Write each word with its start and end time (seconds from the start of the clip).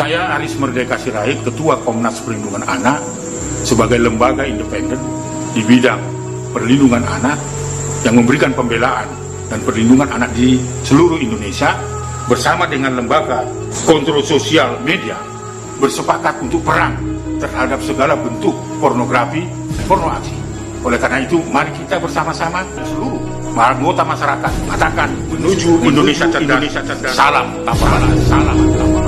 Saya 0.00 0.32
Aris 0.40 0.56
Merdeka 0.56 0.96
Sirait, 0.96 1.36
Ketua 1.44 1.76
Komnas 1.84 2.24
Perlindungan 2.24 2.64
Anak, 2.64 3.04
sebagai 3.68 4.00
lembaga 4.00 4.48
independen 4.48 4.96
di 5.52 5.60
bidang 5.60 6.00
perlindungan 6.56 7.04
anak 7.04 7.36
yang 8.00 8.16
memberikan 8.16 8.48
pembelaan 8.56 9.04
dan 9.52 9.60
perlindungan 9.60 10.08
anak 10.08 10.32
di 10.32 10.56
seluruh 10.88 11.20
Indonesia 11.20 11.76
bersama 12.32 12.64
dengan 12.64 12.96
lembaga 12.96 13.44
kontrol 13.84 14.24
sosial 14.24 14.80
media 14.80 15.20
bersepakat 15.76 16.32
untuk 16.40 16.64
perang 16.64 16.96
terhadap 17.36 17.84
segala 17.84 18.16
bentuk 18.16 18.56
pornografi 18.80 19.44
dan 19.76 19.84
pornoaksi. 19.84 20.32
Oleh 20.80 20.96
karena 20.96 21.28
itu, 21.28 21.44
mari 21.52 21.76
kita 21.76 22.00
bersama-sama 22.00 22.64
seluruh 22.88 23.20
anggota 23.52 24.00
masyarakat 24.00 24.52
katakan 24.64 25.12
menuju 25.28 25.76
Indonesia 25.84 26.24
cerdas, 26.24 26.56
Indonesia 26.56 26.80
cerdas. 26.88 27.12
salam 27.12 27.52
tanpa 27.68 27.84
balas, 27.84 28.16
salam 28.24 28.56
tanpa 28.80 28.99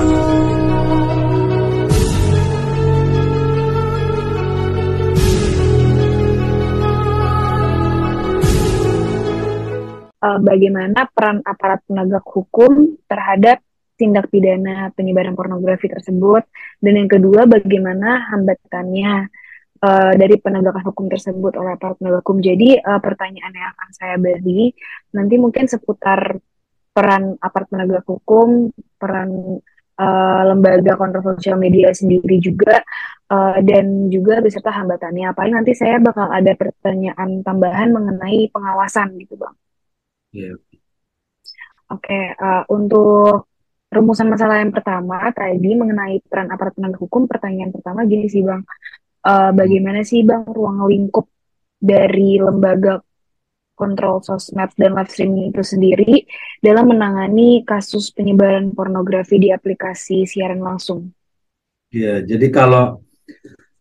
uh, 10.33 10.41
bagaimana 10.41 11.05
peran 11.13 11.45
aparat 11.45 11.85
penegak 11.85 12.25
hukum 12.25 12.97
terhadap 13.05 13.61
tindak 14.01 14.33
pidana 14.33 14.89
penyebaran 14.97 15.37
pornografi 15.37 15.87
tersebut 15.93 16.43
dan 16.81 16.93
yang 16.97 17.11
kedua 17.13 17.45
bagaimana 17.45 18.25
hambatannya 18.33 19.29
uh, 19.85 20.13
dari 20.17 20.41
penegakan 20.41 20.85
hukum 20.89 21.07
tersebut 21.13 21.53
oleh 21.61 21.77
aparat 21.77 22.01
penegak 22.01 22.25
hukum. 22.25 22.41
Jadi 22.41 22.81
uh, 22.81 23.01
pertanyaan 23.03 23.53
yang 23.53 23.69
akan 23.77 23.91
saya 23.93 24.17
beri 24.17 24.73
nanti 25.13 25.35
mungkin 25.37 25.69
seputar 25.69 26.41
peran 26.93 27.37
aparat 27.41 27.69
penegak 27.69 28.05
hukum, 28.09 28.73
peran 28.97 29.61
uh, 29.97 30.43
lembaga 30.51 30.99
kontrol 30.99 31.37
sosial 31.37 31.57
media 31.57 31.95
sendiri 31.95 32.37
juga 32.43 32.81
uh, 33.33 33.57
dan 33.65 34.09
juga 34.13 34.43
beserta 34.43 34.73
hambatannya. 34.73 35.33
Paling 35.33 35.55
nanti 35.57 35.73
saya 35.79 36.03
bakal 36.03 36.29
ada 36.29 36.53
pertanyaan 36.59 37.41
tambahan 37.47 37.93
mengenai 37.93 38.49
pengawasan 38.53 39.15
gitu, 39.21 39.39
Bang. 39.39 39.62
Iya. 40.33 40.57
Oke, 41.93 42.21
uh, 42.41 42.65
untuk 42.73 43.53
rumusan 43.93 44.33
masalah 44.33 44.65
yang 44.65 44.73
pertama 44.73 45.29
tadi 45.37 45.77
mengenai 45.77 46.25
peran 46.25 46.49
aparat 46.49 46.73
penegak 46.73 47.05
hukum, 47.05 47.29
pertanyaan 47.29 47.69
pertama 47.69 48.09
gini 48.09 48.33
sih 48.33 48.41
Bang, 48.41 48.65
uh, 49.29 49.53
bagaimana 49.53 50.01
sih 50.01 50.25
Bang 50.25 50.49
ruang 50.49 50.89
lingkup 50.89 51.29
dari 51.77 52.41
lembaga 52.41 53.05
kontrol 53.77 54.25
sosmed 54.25 54.73
dan 54.79 54.97
live 54.97 55.11
streaming 55.13 55.53
itu 55.53 55.61
sendiri 55.61 56.25
dalam 56.65 56.89
menangani 56.89 57.67
kasus 57.67 58.15
penyebaran 58.15 58.73
pornografi 58.73 59.37
di 59.37 59.49
aplikasi 59.53 60.25
siaran 60.25 60.63
langsung? 60.65 61.13
Ya, 61.93 62.25
jadi 62.25 62.49
kalau 62.49 63.05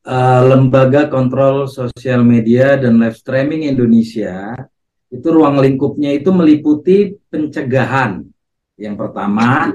uh, 0.04 0.42
lembaga 0.44 1.08
kontrol 1.08 1.70
sosial 1.72 2.28
media 2.28 2.76
dan 2.76 3.00
live 3.00 3.16
streaming 3.16 3.70
Indonesia 3.72 4.52
itu 5.12 5.28
ruang 5.28 5.60
lingkupnya 5.60 6.16
itu 6.16 6.32
meliputi 6.32 7.14
pencegahan 7.28 8.32
yang 8.82 8.98
pertama, 8.98 9.70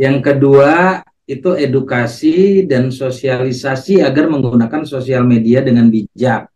yang 0.00 0.24
kedua 0.24 1.04
itu 1.28 1.52
edukasi 1.52 2.64
dan 2.64 2.88
sosialisasi 2.88 4.00
agar 4.00 4.32
menggunakan 4.32 4.88
sosial 4.88 5.28
media 5.28 5.60
dengan 5.60 5.92
bijak. 5.92 6.48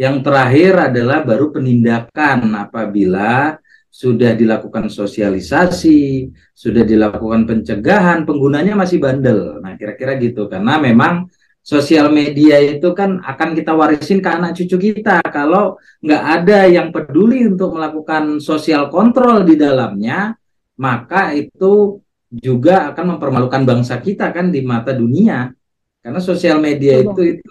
Yang 0.00 0.16
terakhir 0.24 0.72
adalah 0.88 1.20
baru 1.20 1.52
penindakan 1.52 2.56
apabila 2.56 3.60
sudah 3.92 4.32
dilakukan 4.32 4.88
sosialisasi, 4.88 6.32
sudah 6.56 6.80
dilakukan 6.80 7.44
pencegahan, 7.44 8.24
penggunanya 8.24 8.72
masih 8.72 8.96
bandel. 8.96 9.60
Nah, 9.60 9.76
kira-kira 9.76 10.16
gitu 10.16 10.48
karena 10.48 10.80
memang 10.80 11.28
sosial 11.62 12.10
media 12.10 12.58
itu 12.58 12.90
kan 12.90 13.22
akan 13.22 13.54
kita 13.54 13.72
warisin 13.72 14.18
ke 14.18 14.28
anak 14.28 14.58
cucu 14.58 14.92
kita. 14.92 15.22
Kalau 15.30 15.78
nggak 16.02 16.24
ada 16.42 16.58
yang 16.66 16.90
peduli 16.90 17.46
untuk 17.46 17.78
melakukan 17.78 18.42
sosial 18.42 18.90
kontrol 18.90 19.46
di 19.46 19.54
dalamnya 19.54 20.34
maka 20.76 21.30
itu 21.30 22.02
juga 22.32 22.90
akan 22.90 23.16
mempermalukan 23.16 23.62
bangsa 23.62 24.02
kita 24.02 24.34
kan 24.34 24.50
di 24.50 24.60
mata 24.66 24.90
dunia. 24.90 25.54
Karena 26.02 26.18
sosial 26.18 26.58
media 26.58 26.98
itu 26.98 27.38
itu 27.38 27.48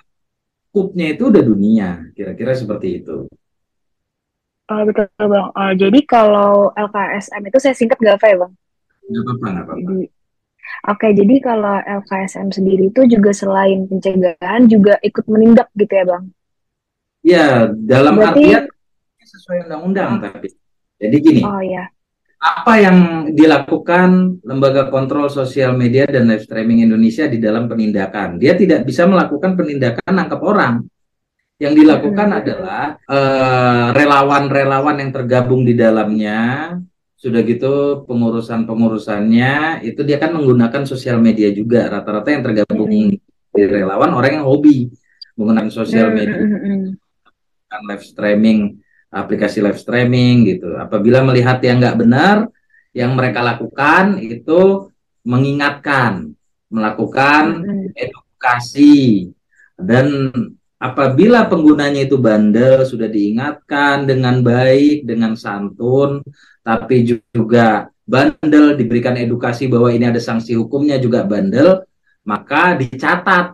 kupnya 0.71 1.15
itu 1.15 1.31
udah 1.31 1.43
dunia 1.43 1.89
kira-kira 2.11 2.51
seperti 2.51 2.99
itu. 2.99 3.31
Uh, 4.67 4.83
betul 4.87 5.07
bang. 5.15 5.47
Uh, 5.55 5.73
jadi 5.75 5.99
kalau 6.03 6.71
LKSM 6.75 7.43
itu 7.47 7.57
saya 7.59 7.75
singkat 7.75 7.99
gak 8.03 8.19
apa 8.19 8.27
ya 8.27 8.35
bang? 8.43 8.51
Nggak 9.07 9.23
apa-apa 9.23 9.45
nggak 9.47 9.65
apa-apa 9.67 10.20
Oke, 10.81 11.13
jadi 11.13 11.35
kalau 11.45 11.77
LKSM 11.77 12.49
sendiri 12.49 12.89
itu 12.89 13.05
juga 13.05 13.29
selain 13.37 13.85
pencegahan 13.85 14.65
juga 14.65 14.97
ikut 15.05 15.25
menindak 15.29 15.69
gitu 15.77 15.93
ya, 15.93 16.05
Bang? 16.09 16.23
Ya, 17.21 17.69
dalam 17.69 18.17
Berarti... 18.17 18.49
artian 18.49 18.65
sesuai 19.21 19.69
undang-undang 19.69 20.17
tapi. 20.19 20.49
Jadi 20.97 21.15
gini. 21.21 21.41
Oh 21.45 21.61
ya. 21.61 21.85
Apa 22.41 22.73
yang 22.81 22.97
dilakukan 23.37 24.41
Lembaga 24.41 24.89
Kontrol 24.89 25.29
Sosial 25.29 25.77
Media 25.77 26.09
dan 26.09 26.25
Live 26.25 26.49
Streaming 26.49 26.81
Indonesia 26.89 27.29
di 27.29 27.37
dalam 27.37 27.69
penindakan? 27.69 28.41
Dia 28.41 28.57
tidak 28.57 28.81
bisa 28.81 29.05
melakukan 29.05 29.53
penindakan 29.53 30.09
nangkep 30.09 30.41
orang. 30.41 30.81
Yang 31.61 31.73
dilakukan 31.85 32.27
hmm. 32.33 32.39
adalah 32.41 32.83
eh, 32.97 33.87
relawan-relawan 33.93 34.95
uh, 34.97 35.01
yang 35.05 35.11
tergabung 35.13 35.61
di 35.61 35.77
dalamnya 35.77 36.73
sudah 37.21 37.45
gitu 37.45 38.01
pengurusan 38.09 38.65
pengurusannya 38.65 39.85
itu 39.85 40.01
dia 40.01 40.17
kan 40.17 40.33
menggunakan 40.33 40.89
sosial 40.89 41.21
media 41.21 41.53
juga. 41.53 41.85
Rata-rata 41.85 42.33
yang 42.33 42.41
tergabung 42.41 42.89
mm 42.89 43.29
di 43.51 43.67
relawan 43.67 44.15
orang 44.15 44.39
yang 44.39 44.45
hobi 44.47 44.87
menggunakan 45.35 45.69
sosial 45.69 46.09
mm 46.09 46.15
media. 46.17 46.41
kan 47.71 47.81
live 47.87 48.03
streaming 48.03 48.81
aplikasi 49.13 49.61
live 49.61 49.77
streaming 49.77 50.49
gitu. 50.49 50.73
Apabila 50.81 51.21
melihat 51.21 51.61
yang 51.61 51.77
nggak 51.77 51.99
benar 52.01 52.49
yang 52.91 53.13
mereka 53.13 53.45
lakukan 53.45 54.17
itu 54.17 54.89
mengingatkan 55.21 56.33
melakukan 56.73 57.61
edukasi 57.93 59.29
dan 59.77 60.31
apabila 60.81 61.45
penggunanya 61.45 62.09
itu 62.09 62.17
bandel 62.17 62.81
sudah 62.81 63.05
diingatkan 63.05 64.09
dengan 64.09 64.41
baik 64.41 65.05
dengan 65.05 65.37
santun 65.37 66.25
tapi 66.65 67.05
juga 67.05 67.85
bandel 68.01 68.73
diberikan 68.73 69.13
edukasi 69.13 69.69
bahwa 69.69 69.93
ini 69.93 70.09
ada 70.09 70.17
sanksi 70.17 70.57
hukumnya 70.57 70.97
juga 70.97 71.21
bandel 71.21 71.85
maka 72.25 72.73
dicatat 72.73 73.53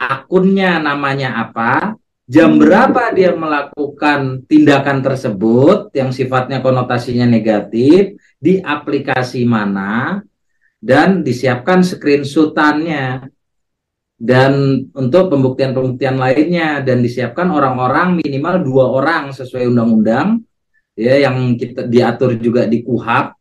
akunnya 0.00 0.80
namanya 0.80 1.44
apa 1.44 2.00
jam 2.24 2.56
berapa 2.56 3.12
dia 3.12 3.36
melakukan 3.36 4.48
tindakan 4.48 5.04
tersebut 5.04 5.92
yang 5.92 6.08
sifatnya 6.08 6.64
konotasinya 6.64 7.28
negatif 7.28 8.16
di 8.40 8.64
aplikasi 8.64 9.44
mana 9.44 10.24
dan 10.80 11.20
disiapkan 11.20 11.84
screenshotannya 11.84 13.28
dan 14.14 14.84
untuk 14.94 15.34
pembuktian-pembuktian 15.34 16.16
lainnya 16.16 16.80
dan 16.86 17.02
disiapkan 17.02 17.50
orang-orang 17.50 18.22
minimal 18.22 18.62
dua 18.62 18.84
orang 18.94 19.34
sesuai 19.34 19.66
undang-undang 19.74 20.46
ya 20.94 21.18
yang 21.18 21.58
kita 21.58 21.90
diatur 21.90 22.38
juga 22.38 22.70
di 22.70 22.86
KUHAP 22.86 23.34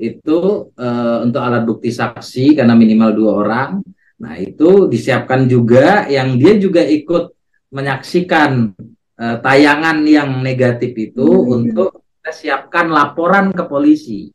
itu 0.00 0.72
uh, 0.74 1.18
untuk 1.22 1.40
alat 1.44 1.62
bukti 1.62 1.92
saksi 1.92 2.56
karena 2.56 2.72
minimal 2.74 3.10
dua 3.14 3.32
orang 3.44 3.70
nah 4.18 4.34
itu 4.40 4.88
disiapkan 4.88 5.44
juga 5.44 6.08
yang 6.08 6.40
dia 6.40 6.56
juga 6.56 6.80
ikut 6.80 7.36
menyaksikan 7.68 8.72
uh, 9.20 9.36
tayangan 9.44 10.00
yang 10.08 10.40
negatif 10.40 10.96
itu 10.96 11.28
hmm. 11.28 11.50
untuk 11.52 12.00
kita 12.00 12.32
siapkan 12.32 12.88
laporan 12.88 13.52
ke 13.52 13.62
polisi 13.68 14.32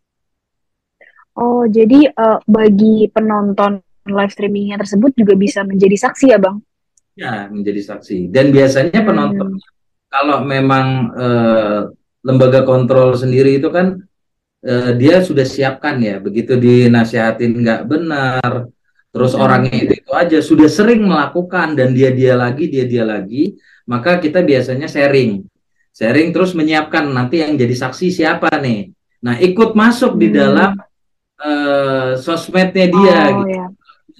oh 1.33 1.65
jadi 1.65 2.13
uh, 2.13 2.39
bagi 2.45 3.09
penonton 3.09 3.81
live 4.11 4.33
streamingnya 4.33 4.77
tersebut 4.81 5.11
juga 5.15 5.33
bisa 5.37 5.61
menjadi 5.63 5.95
saksi 6.09 6.25
ya 6.33 6.39
bang? 6.41 6.57
Ya 7.19 7.51
menjadi 7.51 7.81
saksi 7.83 8.31
dan 8.31 8.55
biasanya 8.55 9.03
penonton 9.03 9.59
hmm. 9.59 9.61
kalau 10.07 10.39
memang 10.47 10.87
eh, 11.19 11.79
lembaga 12.23 12.63
kontrol 12.63 13.15
sendiri 13.15 13.59
itu 13.59 13.67
kan 13.67 13.99
eh, 14.63 14.95
dia 14.95 15.19
sudah 15.19 15.43
siapkan 15.43 15.99
ya 15.99 16.19
begitu 16.23 16.55
dinasihatin 16.55 17.59
nggak 17.59 17.81
benar 17.91 18.71
terus 19.09 19.33
hmm. 19.33 19.41
orangnya 19.41 19.77
itu 19.83 19.93
itu 19.99 20.11
aja 20.15 20.39
sudah 20.39 20.69
sering 20.69 21.03
melakukan 21.03 21.73
dan 21.75 21.91
dia 21.91 22.13
dia 22.13 22.37
lagi 22.37 22.69
dia 22.69 22.85
dia 22.85 23.03
lagi 23.03 23.57
maka 23.89 24.21
kita 24.21 24.45
biasanya 24.45 24.85
sharing 24.85 25.43
sharing 25.91 26.29
terus 26.29 26.53
menyiapkan 26.53 27.09
nanti 27.09 27.41
yang 27.41 27.57
jadi 27.57 27.73
saksi 27.73 28.13
siapa 28.13 28.47
nih 28.61 28.93
nah 29.19 29.35
ikut 29.35 29.75
masuk 29.75 30.15
hmm. 30.15 30.21
di 30.21 30.27
dalam 30.31 30.71
uh, 31.41 32.15
sosmednya 32.15 32.87
dia 32.87 33.17
oh, 33.33 33.43
gitu. 33.43 33.51
Ya 33.51 33.65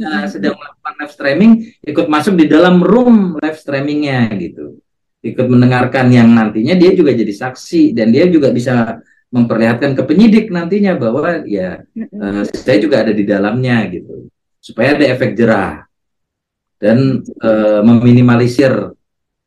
uh, 0.04 0.26
sedang 0.28 0.56
melakukan 0.56 0.94
live 1.00 1.14
streaming 1.14 1.52
ikut 1.84 2.08
masuk 2.08 2.34
di 2.40 2.46
dalam 2.48 2.82
room 2.84 3.36
live 3.40 3.60
streamingnya 3.60 4.32
gitu 4.40 4.80
ikut 5.20 5.48
mendengarkan 5.52 6.08
yang 6.10 6.32
nantinya 6.32 6.76
dia 6.80 6.96
juga 6.96 7.12
jadi 7.12 7.34
saksi 7.36 7.92
dan 7.92 8.16
dia 8.16 8.28
juga 8.32 8.52
bisa 8.56 9.04
memperlihatkan 9.30 9.94
ke 9.94 10.04
penyidik 10.08 10.50
nantinya 10.50 10.98
bahwa 10.98 11.44
ya 11.46 11.84
uh, 11.96 12.44
saya 12.50 12.78
juga 12.80 13.04
ada 13.04 13.14
di 13.14 13.24
dalamnya 13.28 13.86
gitu 13.92 14.32
supaya 14.60 14.96
ada 14.96 15.06
efek 15.08 15.40
jerah 15.40 15.88
dan 16.80 17.22
e, 17.24 17.52
meminimalisir 17.84 18.72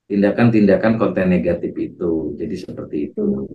tindakan-tindakan 0.07 1.01
konten 1.01 1.33
negatif 1.33 1.73
itu. 1.81 2.37
Jadi 2.37 2.55
seperti 2.61 2.97
itu. 3.11 3.49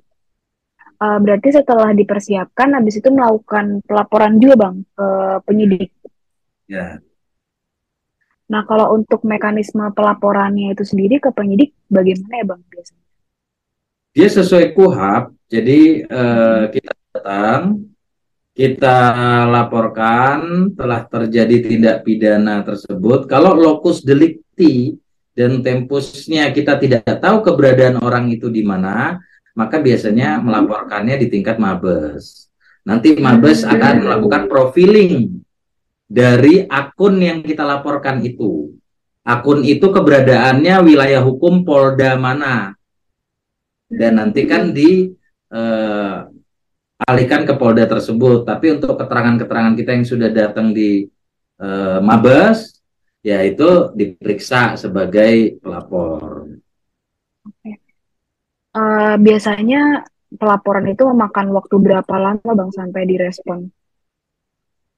Uh, 0.97 1.21
berarti 1.21 1.53
setelah 1.53 1.93
dipersiapkan, 1.93 2.73
habis 2.73 2.97
itu 2.97 3.13
melakukan 3.13 3.85
pelaporan 3.85 4.41
juga 4.41 4.65
bang 4.65 4.75
ke 4.81 5.07
penyidik. 5.45 5.93
Ya. 6.67 6.99
Nah 8.47 8.63
kalau 8.63 8.95
untuk 8.95 9.23
mekanisme 9.27 9.83
pelaporannya 9.91 10.71
itu 10.71 10.83
sendiri 10.87 11.19
ke 11.19 11.31
penyidik 11.35 11.75
bagaimana 11.91 12.33
ya 12.39 12.45
bang 12.47 12.61
biasanya? 12.71 13.05
Dia 14.17 14.27
sesuai 14.33 14.73
kuhap, 14.73 15.29
jadi 15.45 16.07
uh, 16.09 16.63
kita 16.73 16.91
datang, 17.13 17.85
kita 18.57 18.97
laporkan 19.45 20.73
telah 20.73 21.05
terjadi 21.05 21.55
tindak 21.69 21.97
pidana 22.01 22.65
tersebut. 22.65 23.29
Kalau 23.29 23.53
lokus 23.53 24.01
delikti 24.01 24.97
dan 25.37 25.61
tempusnya 25.61 26.49
kita 26.49 26.81
tidak 26.81 27.05
tahu 27.21 27.45
keberadaan 27.45 28.01
orang 28.01 28.25
itu 28.33 28.49
di 28.49 28.65
mana, 28.65 29.21
maka 29.53 29.77
biasanya 29.77 30.41
melaporkannya 30.41 31.21
di 31.21 31.29
tingkat 31.29 31.61
Mabes. 31.61 32.49
Nanti 32.89 33.21
Mabes 33.21 33.61
akan 33.69 34.01
melakukan 34.01 34.49
profiling 34.49 35.36
dari 36.07 36.63
akun 36.65 37.19
yang 37.19 37.39
kita 37.43 37.67
laporkan 37.67 38.23
itu. 38.23 38.71
Akun 39.27 39.61
itu 39.67 39.91
keberadaannya 39.91 40.75
wilayah 40.87 41.19
hukum 41.19 41.67
Polda 41.67 42.15
mana. 42.15 42.71
Dan 43.87 44.19
nanti 44.19 44.47
kan 44.47 44.71
di 44.71 45.11
eh, 45.51 46.17
alihkan 47.03 47.43
ke 47.43 47.53
Polda 47.59 47.83
tersebut. 47.83 48.47
Tapi 48.47 48.79
untuk 48.79 48.95
keterangan-keterangan 48.95 49.75
kita 49.75 49.91
yang 49.91 50.07
sudah 50.07 50.29
datang 50.31 50.71
di 50.71 51.03
eh, 51.59 51.99
Mabes, 51.99 52.79
yaitu 53.19 53.91
diperiksa 53.91 54.79
sebagai 54.79 55.59
pelapor. 55.59 56.47
Oke. 57.43 57.83
Uh, 58.77 59.17
biasanya 59.17 60.05
pelaporan 60.37 60.85
itu 60.85 61.01
memakan 61.09 61.49
waktu 61.55 61.75
berapa 61.81 62.15
lama 62.19 62.51
bang 62.53 62.71
sampai 62.71 63.01
direspon? 63.09 63.67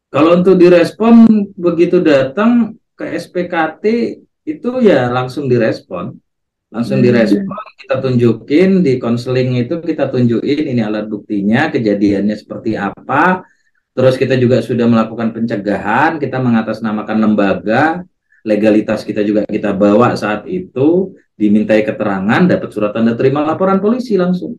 Kalau 0.10 0.42
untuk 0.42 0.58
direspon 0.58 1.30
begitu 1.54 2.02
datang 2.02 2.74
ke 2.98 3.14
SPKT 3.14 3.86
itu 4.46 4.70
ya 4.82 5.06
langsung 5.14 5.46
direspon, 5.46 6.18
langsung 6.74 6.98
hmm. 7.00 7.06
direspon. 7.06 7.66
Kita 7.78 7.96
tunjukin 8.02 8.82
di 8.82 8.98
konseling 8.98 9.62
itu 9.62 9.78
kita 9.82 10.10
tunjukin 10.10 10.74
ini 10.74 10.82
alat 10.82 11.06
buktinya, 11.06 11.70
kejadiannya 11.70 12.34
seperti 12.34 12.74
apa. 12.74 13.46
Terus 13.94 14.18
kita 14.18 14.34
juga 14.38 14.66
sudah 14.66 14.90
melakukan 14.90 15.30
pencegahan, 15.34 16.18
kita 16.18 16.42
mengatasnamakan 16.42 17.18
lembaga, 17.20 18.02
legalitas 18.48 19.04
kita 19.04 19.22
juga 19.26 19.44
kita 19.44 19.76
bawa 19.76 20.16
saat 20.16 20.48
itu 20.48 21.14
dimintai 21.36 21.84
keterangan 21.84 22.48
dapat 22.48 22.70
surat 22.72 22.92
tanda 22.96 23.16
terima 23.16 23.44
laporan 23.44 23.84
polisi 23.84 24.16
langsung 24.16 24.56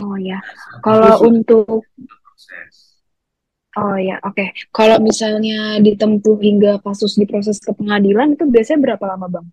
oh 0.00 0.16
ya 0.20 0.40
kalau 0.84 1.24
untuk 1.24 1.88
oh 3.76 3.96
ya 4.00 4.16
oke 4.24 4.34
okay. 4.34 4.48
kalau 4.72 4.98
misalnya 4.98 5.78
ditempuh 5.80 6.36
hingga 6.40 6.80
kasus 6.80 7.16
diproses 7.20 7.60
ke 7.60 7.72
pengadilan 7.76 8.34
itu 8.34 8.44
biasanya 8.48 8.80
berapa 8.92 9.04
lama 9.04 9.26
bang 9.28 9.46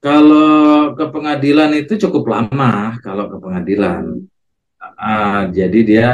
kalau 0.00 0.92
ke 0.94 1.04
pengadilan 1.08 1.70
itu 1.74 1.96
cukup 1.96 2.30
lama 2.30 3.00
kalau 3.00 3.32
ke 3.32 3.36
pengadilan 3.40 4.28
uh, 4.78 5.42
jadi 5.50 5.80
dia 5.82 6.08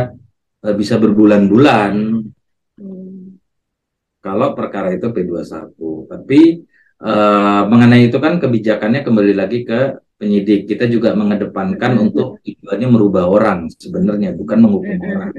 uh, 0.62 0.74
bisa 0.74 0.96
berbulan-bulan 0.96 2.22
kalau 4.22 4.54
perkara 4.54 4.94
itu 4.94 5.10
P21. 5.10 5.74
Tapi 6.06 6.40
uh, 7.02 7.62
mengenai 7.66 8.06
itu 8.06 8.16
kan 8.22 8.38
kebijakannya 8.38 9.02
kembali 9.02 9.34
lagi 9.34 9.66
ke 9.66 9.98
penyidik. 10.16 10.70
Kita 10.70 10.86
juga 10.86 11.12
mengedepankan 11.18 11.98
hmm. 11.98 12.04
untuk 12.06 12.38
tujuannya 12.46 12.88
merubah 12.88 13.26
orang 13.26 13.66
sebenarnya, 13.74 14.30
bukan 14.38 14.58
menghukum 14.62 14.94
hmm. 14.94 15.10
orang. 15.10 15.32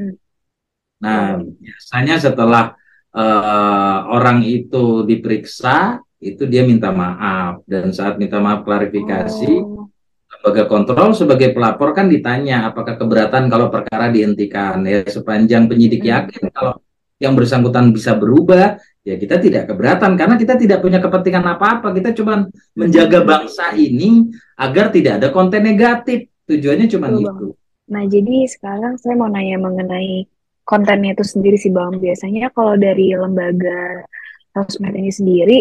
Nah, 1.04 1.36
biasanya 1.36 2.16
setelah 2.16 2.80
uh, 3.12 3.98
orang 4.08 4.48
itu 4.48 5.04
diperiksa, 5.04 6.00
itu 6.24 6.48
dia 6.48 6.64
minta 6.64 6.96
maaf 6.96 7.68
dan 7.68 7.92
saat 7.92 8.16
minta 8.16 8.40
maaf 8.40 8.64
klarifikasi, 8.64 9.52
oh. 9.60 9.92
lembaga 10.32 10.64
kontrol 10.72 11.12
sebagai 11.12 11.52
pelapor 11.52 11.92
kan 11.92 12.08
ditanya 12.08 12.72
apakah 12.72 12.96
keberatan 12.96 13.52
kalau 13.52 13.68
perkara 13.68 14.08
dihentikan 14.08 14.80
ya 14.88 15.04
sepanjang 15.04 15.68
penyidik 15.68 16.08
yakin 16.08 16.48
kalau 16.56 16.80
yang 17.20 17.36
bersangkutan 17.40 17.92
bisa 17.92 18.16
berubah, 18.20 18.80
ya 19.04 19.16
kita 19.16 19.40
tidak 19.40 19.72
keberatan 19.72 20.20
karena 20.20 20.36
kita 20.36 20.60
tidak 20.60 20.80
punya 20.84 21.00
kepentingan 21.00 21.44
apa-apa. 21.56 21.96
Kita 21.96 22.12
cuma 22.16 22.48
menjaga 22.76 23.24
bangsa 23.24 23.72
ini 23.76 24.28
agar 24.60 24.92
tidak 24.92 25.24
ada 25.24 25.28
konten 25.32 25.64
negatif. 25.64 26.28
Tujuannya 26.44 26.88
cuma 26.92 27.08
itu. 27.16 27.56
Nah, 27.88 28.04
jadi 28.08 28.48
sekarang 28.48 29.00
saya 29.00 29.16
mau 29.16 29.32
nanya 29.32 29.56
mengenai 29.60 30.28
kontennya 30.63 31.15
itu 31.15 31.24
sendiri 31.24 31.60
sih 31.60 31.71
Bang. 31.71 32.00
Biasanya 32.00 32.51
kalau 32.51 32.75
dari 32.80 33.15
lembaga 33.15 34.07
sosmed 34.56 34.95
ini 34.95 35.12
sendiri, 35.12 35.57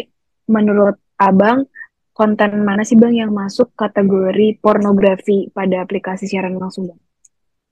menurut 0.50 0.98
Abang, 1.18 1.66
konten 2.14 2.62
mana 2.66 2.82
sih 2.82 2.98
Bang 2.98 3.14
yang 3.14 3.30
masuk 3.30 3.74
kategori 3.78 4.58
pornografi 4.58 5.50
pada 5.54 5.82
aplikasi 5.82 6.26
siaran 6.26 6.58
langsung 6.58 6.90
Bang? 6.90 7.00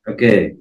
Oke, 0.09 0.59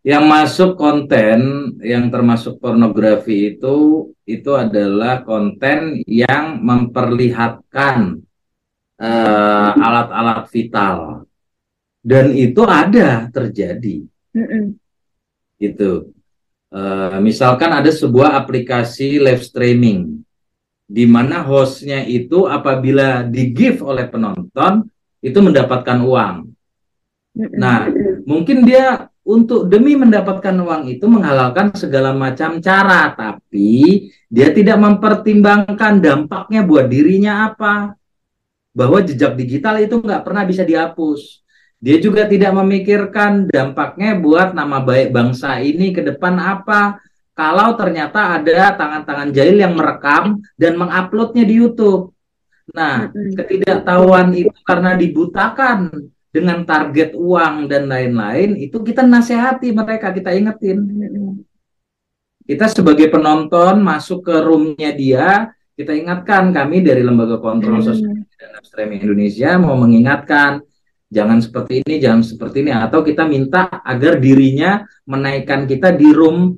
yang 0.00 0.24
masuk 0.24 0.80
konten 0.80 1.72
yang 1.84 2.08
termasuk 2.08 2.56
pornografi 2.56 3.56
itu 3.56 4.08
itu 4.24 4.50
adalah 4.56 5.20
konten 5.20 6.00
yang 6.08 6.64
memperlihatkan 6.64 8.24
uh, 8.96 9.70
alat-alat 9.76 10.48
vital 10.48 11.28
dan 12.00 12.32
itu 12.32 12.64
ada 12.64 13.28
terjadi 13.28 14.08
mm 14.32 14.40
-mm. 14.40 14.64
Gitu 15.60 16.10
uh, 16.72 17.20
misalkan 17.20 17.70
ada 17.70 17.92
sebuah 17.92 18.34
aplikasi 18.40 19.20
live 19.20 19.44
streaming 19.44 20.24
di 20.90 21.04
mana 21.06 21.44
hostnya 21.46 22.02
itu 22.02 22.48
apabila 22.48 23.22
di 23.22 23.52
give 23.54 23.84
oleh 23.84 24.08
penonton 24.08 24.88
itu 25.20 25.38
mendapatkan 25.38 26.00
uang 26.00 26.36
nah 27.36 27.86
mungkin 28.26 28.66
dia 28.66 29.10
untuk 29.30 29.70
demi 29.70 29.94
mendapatkan 29.94 30.56
uang 30.58 30.90
itu 30.90 31.06
menghalalkan 31.06 31.70
segala 31.78 32.10
macam 32.10 32.58
cara, 32.58 33.12
tapi 33.14 34.10
dia 34.26 34.50
tidak 34.50 34.80
mempertimbangkan 34.80 36.02
dampaknya 36.02 36.66
buat 36.66 36.90
dirinya 36.90 37.52
apa. 37.52 37.94
Bahwa 38.74 38.98
jejak 39.02 39.38
digital 39.38 39.78
itu 39.82 40.02
nggak 40.02 40.26
pernah 40.26 40.42
bisa 40.42 40.66
dihapus. 40.66 41.46
Dia 41.80 41.96
juga 41.96 42.28
tidak 42.28 42.52
memikirkan 42.60 43.48
dampaknya 43.48 44.12
buat 44.20 44.52
nama 44.52 44.84
baik 44.84 45.16
bangsa 45.16 45.64
ini 45.64 45.96
ke 45.96 46.04
depan 46.04 46.36
apa. 46.36 47.00
Kalau 47.32 47.72
ternyata 47.72 48.36
ada 48.36 48.76
tangan-tangan 48.76 49.32
jahil 49.32 49.64
yang 49.64 49.72
merekam 49.72 50.44
dan 50.60 50.76
menguploadnya 50.76 51.40
di 51.48 51.54
YouTube. 51.56 52.12
Nah, 52.76 53.08
ketidaktahuan 53.10 54.28
itu 54.36 54.52
karena 54.60 54.92
dibutakan 54.92 55.88
dengan 56.30 56.62
target 56.62 57.18
uang 57.18 57.66
dan 57.66 57.90
lain-lain 57.90 58.54
itu 58.54 58.78
kita 58.86 59.02
nasihati 59.02 59.74
mereka 59.74 60.14
kita 60.14 60.30
ingetin 60.30 60.78
kita 62.46 62.70
sebagai 62.70 63.10
penonton 63.10 63.82
masuk 63.82 64.30
ke 64.30 64.34
roomnya 64.38 64.94
dia 64.94 65.50
kita 65.74 65.90
ingatkan 65.90 66.54
kami 66.54 66.86
dari 66.86 67.02
lembaga 67.02 67.42
kontrol 67.42 67.82
sosial 67.82 68.22
dan 68.38 68.62
streaming 68.62 69.02
Indonesia 69.02 69.58
mau 69.58 69.74
mengingatkan 69.74 70.62
jangan 71.10 71.42
seperti 71.42 71.82
ini 71.82 71.94
jangan 71.98 72.22
seperti 72.22 72.62
ini 72.62 72.70
atau 72.70 73.02
kita 73.02 73.26
minta 73.26 73.82
agar 73.82 74.22
dirinya 74.22 74.86
menaikkan 75.04 75.66
kita 75.66 75.90
di 75.90 76.08
room 76.14 76.54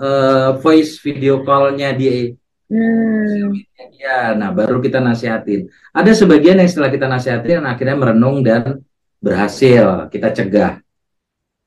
uh, 0.00 0.56
voice 0.58 0.98
video 1.04 1.44
callnya 1.44 1.92
di 1.92 2.32
hmm. 2.72 3.52
ya 4.00 4.32
nah 4.32 4.50
baru 4.50 4.80
kita 4.80 5.04
nasihatin 5.04 5.68
ada 5.92 6.10
sebagian 6.16 6.58
yang 6.58 6.66
setelah 6.66 6.88
kita 6.88 7.06
nasihatin 7.06 7.62
akhirnya 7.62 7.96
merenung 8.00 8.40
dan 8.40 8.80
berhasil 9.24 10.12
kita 10.12 10.28
cegah. 10.36 10.84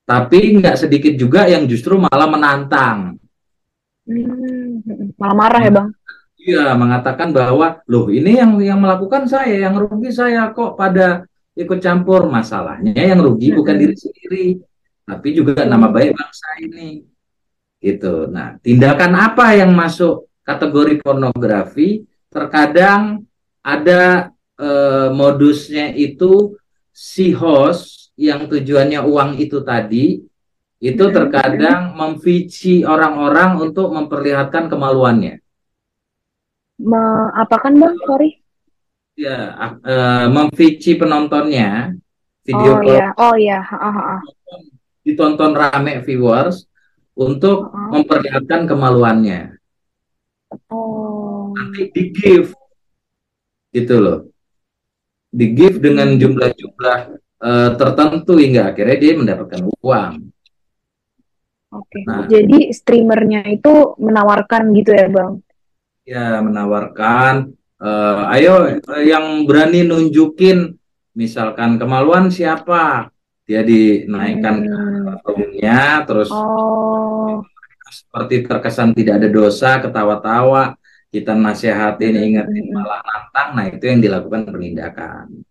Tapi 0.06 0.62
nggak 0.62 0.88
sedikit 0.88 1.14
juga 1.18 1.50
yang 1.50 1.66
justru 1.66 1.98
malah 1.98 2.30
menantang. 2.30 3.18
Hmm, 4.08 4.80
malah 5.18 5.36
marah 5.36 5.62
ya 5.66 5.72
bang? 5.74 5.88
Iya, 6.38 6.66
mengatakan 6.80 7.36
bahwa 7.36 7.84
loh 7.92 8.08
ini 8.08 8.40
yang 8.40 8.56
yang 8.62 8.80
melakukan 8.80 9.28
saya, 9.28 9.68
yang 9.68 9.76
rugi 9.76 10.16
saya 10.16 10.48
kok 10.56 10.80
pada 10.80 11.28
ikut 11.58 11.80
campur 11.82 12.30
masalahnya 12.30 12.94
yang 12.94 13.18
rugi 13.18 13.50
bukan 13.52 13.76
diri 13.76 13.96
sendiri, 13.98 14.46
tapi 15.04 15.34
juga 15.34 15.66
nama 15.66 15.90
baik 15.90 16.14
bangsa 16.14 16.48
ini. 16.62 17.02
Gitu. 17.82 18.30
Nah, 18.30 18.62
tindakan 18.62 19.14
apa 19.18 19.58
yang 19.58 19.74
masuk 19.74 20.30
kategori 20.46 21.02
pornografi? 21.02 22.06
Terkadang 22.30 23.26
ada 23.66 24.32
eh, 24.62 25.10
modusnya 25.10 25.92
itu 25.98 26.54
si 26.94 27.34
host 27.34 28.14
yang 28.18 28.50
tujuannya 28.50 29.02
uang 29.06 29.38
itu 29.38 29.62
tadi 29.62 30.26
itu 30.78 31.04
terkadang 31.10 31.98
memvici 31.98 32.86
orang-orang 32.86 33.58
untuk 33.62 33.90
memperlihatkan 33.94 34.70
kemaluannya. 34.70 35.42
Me 36.78 37.02
apa 37.34 37.56
kan 37.58 37.74
bang? 37.74 37.98
Sorry. 38.06 38.38
Ya, 39.18 39.50
uh, 39.82 40.30
memvici 40.30 40.94
penontonnya 40.94 41.98
video 42.46 42.78
oh, 42.78 42.82
call. 42.86 42.94
Iya. 42.94 43.08
Oh 43.18 43.34
iya, 43.34 43.60
oh 43.66 43.94
iya. 43.98 44.18
Ditonton 45.02 45.58
rame 45.58 46.06
viewers 46.06 46.70
untuk 47.18 47.74
uh 47.74 47.90
memperlihatkan 47.98 48.70
kemaluannya. 48.70 49.58
Oh. 50.70 51.50
Nanti 51.58 51.90
di 51.90 52.14
give 52.14 52.54
gitu 53.74 53.96
loh. 53.98 54.20
Di 55.34 55.56
give 55.56 55.82
dengan 55.82 56.14
jumlah-jumlah 56.14 57.00
uh, 57.42 57.70
tertentu 57.74 58.38
hingga 58.38 58.76
akhirnya 58.76 58.98
dia 59.02 59.14
mendapatkan 59.18 59.62
uang. 59.82 60.14
Oke. 61.74 61.90
Okay. 61.90 62.02
Nah, 62.06 62.28
Jadi 62.30 62.60
streamernya 62.70 63.50
itu 63.50 63.98
menawarkan 63.98 64.72
gitu 64.78 64.92
ya, 64.94 65.08
Bang? 65.10 65.32
Ya, 66.08 66.40
menawarkan 66.40 67.58
uh, 67.82 68.34
ayo 68.34 68.78
uh, 68.78 69.04
yang 69.04 69.46
berani 69.46 69.86
nunjukin 69.86 70.78
misalkan 71.18 71.82
kemaluan 71.82 72.30
siapa? 72.30 73.10
Dia 73.48 73.64
dinaikkan 73.64 74.68
hmm. 74.68 76.04
terus 76.04 76.28
oh. 76.30 77.40
seperti 77.88 78.44
terkesan 78.44 78.92
tidak 78.92 79.24
ada 79.24 79.30
dosa, 79.32 79.80
ketawa-tawa, 79.80 80.76
kita 81.08 81.32
nasihatin, 81.32 82.20
ingetin, 82.20 82.68
hmm. 82.68 82.76
malah 82.76 83.00
nantang. 83.08 83.50
Nah, 83.56 83.66
itu 83.72 83.84
yang 83.88 84.04
dilakukan 84.04 84.52
penindakan 84.52 85.48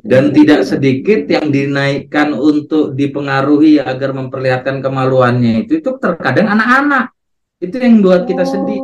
dan 0.00 0.32
tidak 0.32 0.64
sedikit 0.64 1.28
yang 1.28 1.52
dinaikkan 1.52 2.32
untuk 2.32 2.96
dipengaruhi 2.96 3.76
agar 3.76 4.16
memperlihatkan 4.16 4.80
kemaluannya 4.80 5.68
itu 5.68 5.84
itu 5.84 5.90
terkadang 6.00 6.48
anak-anak 6.48 7.12
itu 7.60 7.76
yang 7.76 8.00
buat 8.00 8.24
kita 8.24 8.48
sedih 8.48 8.80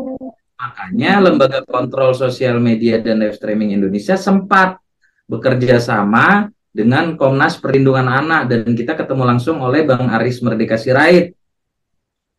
makanya 0.62 1.18
lembaga 1.18 1.66
kontrol 1.66 2.14
sosial 2.14 2.62
media 2.62 3.02
dan 3.02 3.18
live 3.18 3.34
streaming 3.34 3.74
Indonesia 3.74 4.14
sempat 4.14 4.78
bekerja 5.26 5.82
sama 5.82 6.54
dengan 6.70 7.18
Komnas 7.18 7.58
Perlindungan 7.58 8.06
Anak 8.06 8.46
dan 8.46 8.70
kita 8.70 8.94
ketemu 8.94 9.26
langsung 9.26 9.58
oleh 9.58 9.82
Bang 9.82 10.06
Aris 10.06 10.38
Merdeka 10.38 10.78
Sirait 10.78 11.34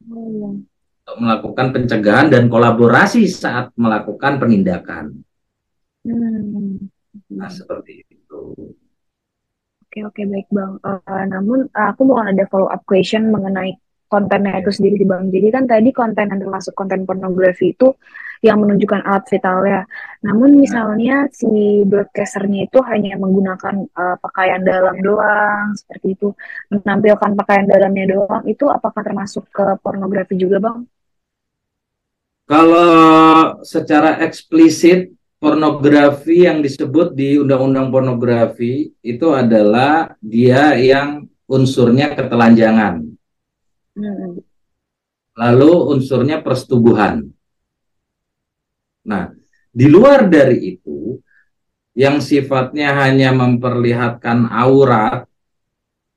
untuk 0.07 1.17
melakukan 1.19 1.75
pencegahan 1.75 2.31
dan 2.31 2.47
kolaborasi 2.47 3.27
saat 3.27 3.75
melakukan 3.75 4.39
penindakan. 4.39 5.19
Hmm. 6.07 6.79
Nah 7.27 7.51
seperti 7.51 8.07
itu. 8.07 8.55
Oke 9.83 9.99
oke 10.07 10.21
baik 10.25 10.47
bang. 10.49 10.73
Uh, 10.81 11.23
namun 11.27 11.67
uh, 11.75 11.87
aku 11.91 12.07
mau 12.07 12.23
ada 12.23 12.47
follow 12.47 12.71
up 12.71 12.81
question 12.87 13.29
mengenai 13.29 13.82
kontennya 14.13 14.61
itu 14.61 14.69
sendiri 14.69 14.95
di 15.01 15.07
bang. 15.09 15.25
Jadi 15.33 15.47
kan 15.49 15.63
tadi 15.65 15.89
konten 15.89 16.29
yang 16.29 16.41
termasuk 16.45 16.77
konten 16.77 17.09
pornografi 17.09 17.73
itu 17.73 17.97
yang 18.43 18.59
menunjukkan 18.59 19.01
alat 19.07 19.25
vitalnya. 19.31 19.81
Namun 20.21 20.59
misalnya 20.59 21.25
si 21.31 21.81
broadcasternya 21.87 22.67
itu 22.69 22.79
hanya 22.85 23.15
menggunakan 23.17 23.87
uh, 23.95 24.15
pakaian 24.19 24.61
dalam 24.61 24.99
doang 24.99 25.73
seperti 25.73 26.13
itu, 26.13 26.27
menampilkan 26.69 27.31
pakaian 27.39 27.65
dalamnya 27.65 28.05
doang, 28.13 28.43
itu 28.45 28.67
apakah 28.67 29.01
termasuk 29.01 29.47
ke 29.49 29.79
pornografi 29.79 30.35
juga 30.35 30.59
bang? 30.59 30.77
Kalau 32.43 33.63
secara 33.63 34.19
eksplisit 34.19 35.15
pornografi 35.39 36.43
yang 36.43 36.59
disebut 36.59 37.15
di 37.15 37.39
undang-undang 37.39 37.87
pornografi 37.87 38.91
itu 38.99 39.27
adalah 39.31 40.19
dia 40.19 40.75
yang 40.75 41.23
unsurnya 41.47 42.11
ketelanjangan. 42.11 43.22
Hmm. 43.93 44.41
Lalu 45.33 45.71
unsurnya 45.97 46.41
persetubuhan. 46.45 47.25
Nah, 49.03 49.33
di 49.73 49.89
luar 49.89 50.29
dari 50.29 50.77
itu 50.77 51.17
yang 51.97 52.21
sifatnya 52.21 52.93
hanya 53.05 53.33
memperlihatkan 53.33 54.49
aurat 54.49 55.25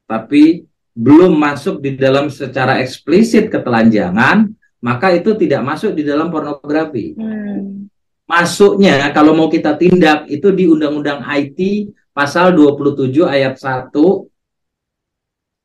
tapi 0.09 0.65
belum 0.97 1.37
masuk 1.37 1.85
di 1.85 1.97
dalam 1.99 2.33
secara 2.33 2.81
eksplisit 2.81 3.53
ketelanjangan, 3.53 4.49
maka 4.81 5.13
itu 5.13 5.37
tidak 5.37 5.61
masuk 5.61 5.93
di 5.93 6.07
dalam 6.07 6.33
pornografi. 6.33 7.13
Hmm 7.17 7.77
masuknya 8.27 9.15
kalau 9.15 9.33
mau 9.33 9.47
kita 9.47 9.79
tindak 9.79 10.27
itu 10.27 10.51
di 10.51 10.67
Undang-Undang 10.67 11.23
IT 11.23 11.59
pasal 12.11 12.53
27 12.59 13.23
ayat 13.23 13.55
1 13.55 13.95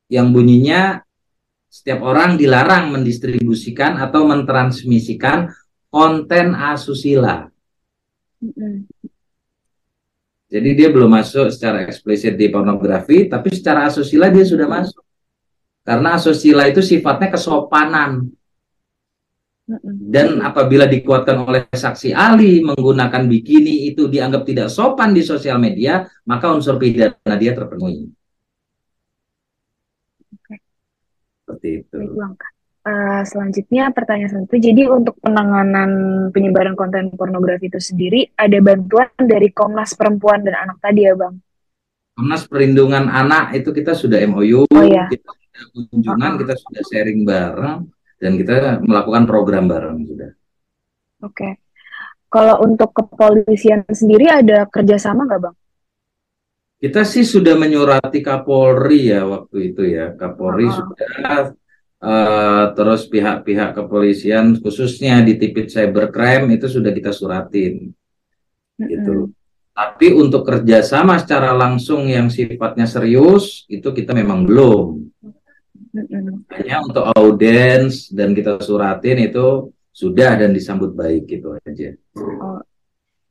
yang 0.06 0.30
bunyinya 0.30 1.02
setiap 1.72 2.04
orang 2.04 2.36
dilarang 2.36 2.92
mendistribusikan 2.92 3.96
atau 3.96 4.28
mentransmisikan 4.28 5.48
konten 5.88 6.52
asusila. 6.52 7.48
Jadi 10.52 10.70
dia 10.76 10.92
belum 10.92 11.08
masuk 11.08 11.48
secara 11.48 11.80
eksplisit 11.88 12.36
di 12.36 12.52
pornografi, 12.52 13.24
tapi 13.24 13.56
secara 13.56 13.88
asusila 13.88 14.28
dia 14.28 14.44
sudah 14.44 14.68
masuk. 14.68 15.00
Karena 15.80 16.20
asusila 16.20 16.68
itu 16.68 16.84
sifatnya 16.84 17.32
kesopanan. 17.32 18.28
Dan 20.12 20.44
apabila 20.44 20.84
dikuatkan 20.84 21.40
oleh 21.48 21.72
saksi 21.72 22.12
ahli 22.12 22.60
menggunakan 22.60 23.24
bikini 23.24 23.88
itu 23.88 24.12
dianggap 24.12 24.44
tidak 24.44 24.68
sopan 24.68 25.16
di 25.16 25.24
sosial 25.24 25.56
media, 25.56 26.04
maka 26.28 26.52
unsur 26.52 26.76
pidana 26.76 27.34
dia 27.40 27.56
terpenuhi. 27.56 28.12
Oke. 30.36 30.54
Seperti 31.52 31.84
itu. 31.84 31.96
Uh, 32.82 33.22
selanjutnya 33.22 33.94
pertanyaan 33.94 34.26
selanjutnya, 34.26 34.74
jadi 34.74 34.82
untuk 34.90 35.14
penanganan 35.22 35.90
penyebaran 36.34 36.74
konten 36.74 37.14
pornografi 37.14 37.70
itu 37.70 37.78
sendiri 37.78 38.26
ada 38.34 38.58
bantuan 38.58 39.06
dari 39.22 39.54
Komnas 39.54 39.94
Perempuan 39.94 40.42
dan 40.42 40.58
Anak 40.66 40.82
tadi 40.82 41.06
ya 41.06 41.14
Bang? 41.14 41.38
Komnas 42.18 42.42
Perlindungan 42.50 43.06
Anak 43.06 43.54
itu 43.54 43.70
kita 43.70 43.94
sudah 43.94 44.18
MOU, 44.26 44.66
oh, 44.66 44.82
iya. 44.82 45.06
kita 45.06 45.30
sudah 45.30 45.66
kunjungan, 45.70 46.32
kita 46.42 46.54
sudah 46.58 46.82
sharing 46.90 47.22
bareng 47.22 47.86
dan 48.18 48.32
kita 48.34 48.82
melakukan 48.82 49.30
program 49.30 49.70
bareng 49.70 50.02
sudah. 50.02 50.30
Oke. 51.22 51.38
Okay. 51.38 51.52
Kalau 52.32 52.66
untuk 52.66 52.90
kepolisian 52.96 53.86
sendiri 53.86 54.26
ada 54.26 54.66
kerjasama 54.66 55.28
nggak 55.30 55.38
bang? 55.38 55.56
Kita 56.82 57.06
sih 57.06 57.22
sudah 57.22 57.54
menyurati 57.54 58.18
Kapolri 58.18 59.14
ya 59.14 59.22
waktu 59.22 59.70
itu 59.70 59.86
ya. 59.86 60.18
Kapolri 60.18 60.66
oh. 60.66 60.74
sudah 60.74 61.54
uh, 62.02 62.64
terus 62.74 63.06
pihak-pihak 63.06 63.78
kepolisian 63.78 64.58
khususnya 64.58 65.22
di 65.22 65.38
tipit 65.38 65.70
cybercrime 65.70 66.50
itu 66.58 66.66
sudah 66.66 66.90
kita 66.90 67.14
suratin. 67.14 67.94
Mm-hmm. 68.82 68.90
Gitu. 68.90 69.14
Tapi 69.72 70.12
untuk 70.12 70.44
kerjasama 70.44 71.16
secara 71.16 71.56
langsung 71.56 72.04
yang 72.04 72.28
sifatnya 72.28 72.84
serius 72.84 73.64
itu 73.72 73.88
kita 73.94 74.12
memang 74.12 74.44
belum. 74.44 75.06
Hanya 76.50 76.82
untuk 76.84 77.08
audiens 77.14 78.12
dan 78.12 78.36
kita 78.36 78.60
suratin 78.60 79.32
itu 79.32 79.70
sudah 79.92 80.36
dan 80.36 80.52
disambut 80.52 80.92
baik 80.92 81.24
gitu 81.24 81.56
aja. 81.56 81.94
Oh, 82.16 82.60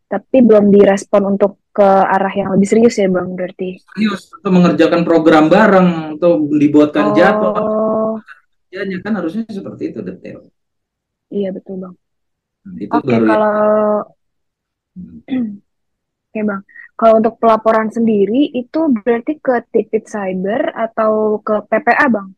tapi 0.10 0.38
belum 0.42 0.74
direspon 0.74 1.38
untuk 1.38 1.61
ke 1.72 1.88
arah 1.88 2.34
yang 2.36 2.52
lebih 2.52 2.68
serius 2.68 3.00
ya 3.00 3.08
bang 3.08 3.32
berarti? 3.32 3.80
Serius 3.96 4.28
untuk 4.36 4.52
mengerjakan 4.52 5.02
program 5.08 5.48
bareng 5.48 6.20
untuk 6.20 6.52
dibuatkan 6.52 7.06
oh. 7.12 7.16
jadwal. 7.16 7.54
Kerjanya 8.68 8.98
kan 9.04 9.14
harusnya 9.20 9.44
seperti 9.48 9.96
itu 9.96 10.00
detail. 10.04 10.40
Iya 11.32 11.56
betul 11.56 11.80
bang. 11.80 11.96
Nah, 12.62 12.76
itu 12.78 12.94
Oke 12.94 13.08
baru 13.08 13.26
kalau 13.26 13.56
hmm. 15.00 15.52
Oke 16.32 16.42
bang, 16.48 16.62
kalau 16.96 17.14
untuk 17.20 17.36
pelaporan 17.40 17.92
sendiri 17.92 18.52
itu 18.56 18.80
berarti 18.92 19.36
ke 19.40 19.68
Tipit 19.68 20.08
Cyber 20.08 20.72
atau 20.76 21.44
ke 21.44 21.60
PPA 21.68 22.08
bang? 22.08 22.30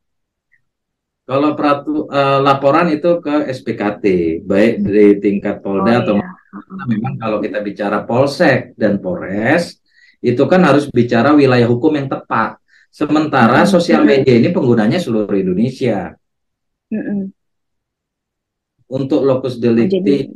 Kalau 1.24 1.56
peratu, 1.56 2.10
uh, 2.12 2.44
laporan 2.44 2.92
itu 2.92 3.24
ke 3.24 3.48
SPKT, 3.48 4.04
baik 4.44 4.74
dari 4.84 5.08
tingkat 5.24 5.64
Polda 5.64 5.94
oh, 5.94 6.00
atau 6.04 6.16
iya. 6.20 6.33
Nah, 6.72 6.86
memang 6.88 7.20
kalau 7.20 7.44
kita 7.44 7.60
bicara 7.60 8.08
Polsek 8.08 8.78
dan 8.80 9.04
Polres, 9.04 9.84
itu 10.24 10.44
kan 10.48 10.64
harus 10.64 10.88
bicara 10.88 11.36
wilayah 11.36 11.68
hukum 11.68 11.92
yang 12.00 12.08
tepat. 12.08 12.56
Sementara 12.94 13.66
sosial 13.68 14.06
media 14.08 14.38
ini 14.38 14.54
penggunanya 14.54 15.02
seluruh 15.02 15.36
Indonesia. 15.36 16.16
Untuk 18.88 19.26
lokus 19.26 19.58
delikti 19.58 20.30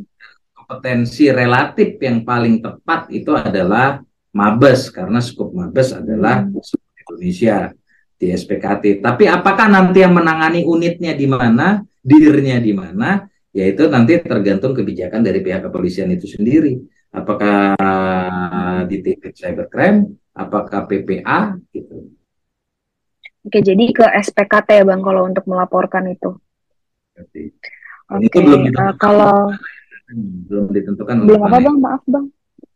kompetensi 0.51 1.29
relatif 1.31 1.96
yang 2.01 2.25
paling 2.25 2.60
tepat 2.60 3.07
itu 3.13 3.31
adalah 3.31 4.01
Mabes 4.36 4.91
karena 4.91 5.24
skup 5.24 5.53
Mabes 5.55 5.96
adalah 5.96 6.43
Indonesia 6.43 7.72
di 8.17 8.34
SPKT. 8.34 9.00
Tapi 9.00 9.29
apakah 9.29 9.69
nanti 9.69 10.01
yang 10.01 10.17
menangani 10.17 10.65
unitnya 10.65 11.13
di 11.13 11.29
mana, 11.29 11.79
dirnya 12.01 12.57
di 12.57 12.74
mana, 12.74 13.24
yaitu 13.57 13.89
nanti 13.89 14.21
tergantung 14.21 14.77
kebijakan 14.77 15.25
dari 15.25 15.41
pihak 15.41 15.65
kepolisian 15.65 16.13
itu 16.13 16.29
sendiri. 16.29 16.77
Apakah 17.09 17.73
di 18.85 19.01
titik 19.01 19.33
cybercrime, 19.33 20.13
apakah 20.37 20.85
PPA 20.85 21.57
gitu. 21.73 22.13
Oke, 23.47 23.63
jadi 23.65 23.83
ke 23.89 24.05
SPKT 24.05 24.69
ya 24.77 24.85
Bang 24.85 25.01
kalau 25.01 25.25
untuk 25.25 25.47
melaporkan 25.49 26.05
itu. 26.13 26.37
Oke, 27.17 27.57
Oke, 28.13 28.37
uh, 28.37 28.93
kalau 29.01 29.49
belum 30.47 30.69
ditentukan 30.69 31.15
belum 31.25 31.41
apa 31.49 31.57
Bang, 31.57 31.77
maaf 31.81 32.03
Bang. 32.05 32.29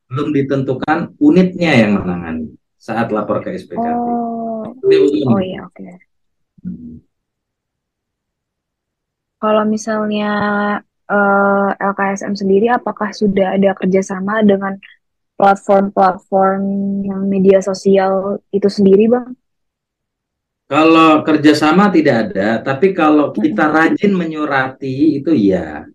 Belum 0.09 0.33
ditentukan 0.33 1.13
unitnya 1.21 1.71
yang 1.77 2.01
menangani 2.01 2.57
saat 2.81 3.13
lapor 3.13 3.45
ke 3.45 3.53
SPKT. 3.53 3.77
Oh, 3.85 4.65
oh 4.65 5.41
iya 5.43 5.61
oke. 5.67 5.77
Okay. 5.77 5.93
Hmm. 6.65 7.03
Kalau 9.41 9.65
misalnya 9.65 10.31
uh, 11.09 11.73
eh, 11.73 11.89
LKSM 11.89 12.37
sendiri, 12.37 12.69
apakah 12.69 13.09
sudah 13.09 13.57
ada 13.57 13.73
kerjasama 13.73 14.45
dengan 14.45 14.77
platform-platform 15.33 16.61
yang 17.01 17.25
media 17.25 17.57
sosial 17.57 18.37
itu 18.53 18.69
sendiri, 18.69 19.09
Bang? 19.09 19.33
Kalau 20.69 21.25
kerjasama 21.25 21.89
tidak 21.89 22.31
ada, 22.31 22.61
tapi 22.61 22.93
kalau 22.93 23.33
kita 23.33 23.67
rajin 23.67 24.13
menyurati 24.13 25.19
itu 25.19 25.33
ya. 25.33 25.89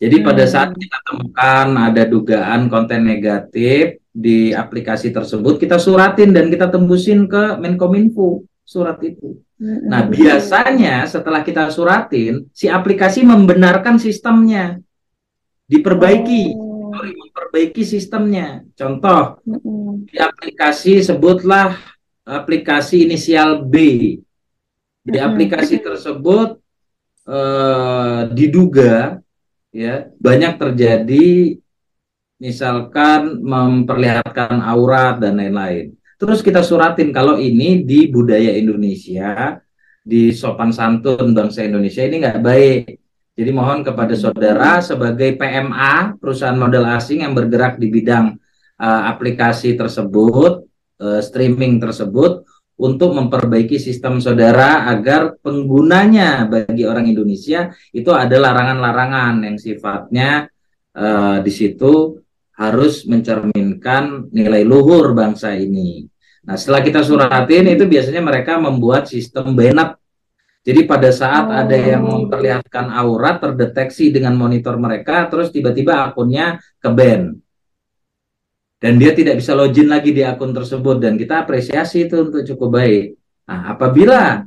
Jadi 0.00 0.16
hmm. 0.18 0.26
pada 0.26 0.44
saat 0.48 0.72
kita 0.72 0.98
temukan 1.04 1.66
ada 1.76 2.02
dugaan 2.08 2.72
konten 2.72 3.04
negatif 3.04 4.00
di 4.10 4.56
aplikasi 4.56 5.12
tersebut, 5.12 5.60
kita 5.60 5.76
suratin 5.76 6.32
dan 6.32 6.48
kita 6.48 6.72
tembusin 6.72 7.28
ke 7.28 7.60
Menkominfo 7.60 8.49
surat 8.70 9.02
itu. 9.02 9.42
Nah 9.58 10.06
biasanya 10.06 11.02
setelah 11.10 11.42
kita 11.42 11.74
suratin, 11.74 12.46
si 12.54 12.70
aplikasi 12.70 13.26
membenarkan 13.26 13.98
sistemnya, 13.98 14.78
diperbaiki, 15.66 16.54
oh. 16.54 16.94
memperbaiki 17.02 17.82
sistemnya. 17.82 18.62
Contoh 18.78 19.42
di 20.06 20.16
aplikasi 20.22 21.02
sebutlah 21.02 21.74
aplikasi 22.22 23.10
inisial 23.10 23.66
B. 23.66 23.74
Di 25.02 25.18
aplikasi 25.18 25.82
tersebut 25.82 26.62
eh, 27.26 28.20
diduga 28.30 29.18
ya 29.74 30.06
banyak 30.22 30.54
terjadi 30.62 31.58
misalkan 32.38 33.42
memperlihatkan 33.42 34.62
aurat 34.62 35.18
dan 35.18 35.42
lain-lain. 35.42 35.99
Terus 36.20 36.44
kita 36.44 36.60
suratin 36.60 37.16
kalau 37.16 37.40
ini 37.40 37.80
di 37.80 38.12
budaya 38.12 38.52
Indonesia, 38.52 39.56
di 40.04 40.36
sopan 40.36 40.68
santun 40.68 41.32
bangsa 41.32 41.64
Indonesia 41.64 42.04
ini 42.04 42.20
nggak 42.20 42.44
baik. 42.44 42.82
Jadi 43.40 43.50
mohon 43.56 43.80
kepada 43.80 44.12
saudara 44.12 44.84
sebagai 44.84 45.32
PMA 45.40 46.20
perusahaan 46.20 46.60
modal 46.60 46.84
asing 46.92 47.24
yang 47.24 47.32
bergerak 47.32 47.80
di 47.80 47.88
bidang 47.88 48.36
uh, 48.76 49.02
aplikasi 49.08 49.80
tersebut 49.80 50.68
uh, 51.00 51.20
streaming 51.24 51.80
tersebut 51.80 52.44
untuk 52.76 53.16
memperbaiki 53.16 53.80
sistem 53.80 54.20
saudara 54.20 54.92
agar 54.92 55.40
penggunanya 55.40 56.44
bagi 56.52 56.84
orang 56.84 57.08
Indonesia 57.08 57.72
itu 57.96 58.12
ada 58.12 58.36
larangan-larangan 58.36 59.40
yang 59.40 59.56
sifatnya 59.56 60.52
uh, 60.92 61.40
di 61.40 61.52
situ 61.52 62.19
harus 62.60 63.08
mencerminkan 63.08 64.28
nilai 64.28 64.68
luhur 64.68 65.16
bangsa 65.16 65.56
ini. 65.56 66.04
Nah, 66.44 66.60
setelah 66.60 66.84
kita 66.84 67.00
suratin 67.00 67.72
itu 67.72 67.88
biasanya 67.88 68.20
mereka 68.20 68.60
membuat 68.60 69.08
sistem 69.08 69.56
benet. 69.56 69.96
Jadi 70.60 70.84
pada 70.84 71.08
saat 71.08 71.48
oh. 71.48 71.56
ada 71.56 71.72
yang 71.72 72.04
memperlihatkan 72.04 72.92
aurat 72.92 73.40
terdeteksi 73.40 74.12
dengan 74.12 74.36
monitor 74.36 74.76
mereka, 74.76 75.24
terus 75.32 75.48
tiba-tiba 75.48 76.04
akunnya 76.04 76.60
ke 76.76 76.88
ban 76.92 77.40
dan 78.80 78.96
dia 78.96 79.12
tidak 79.12 79.36
bisa 79.36 79.52
login 79.52 79.92
lagi 79.92 80.10
di 80.16 80.24
akun 80.24 80.56
tersebut 80.56 81.04
dan 81.04 81.20
kita 81.20 81.44
apresiasi 81.44 82.08
itu 82.08 82.16
untuk 82.32 82.42
cukup 82.48 82.80
baik. 82.80 83.06
Nah, 83.44 83.76
apabila 83.76 84.40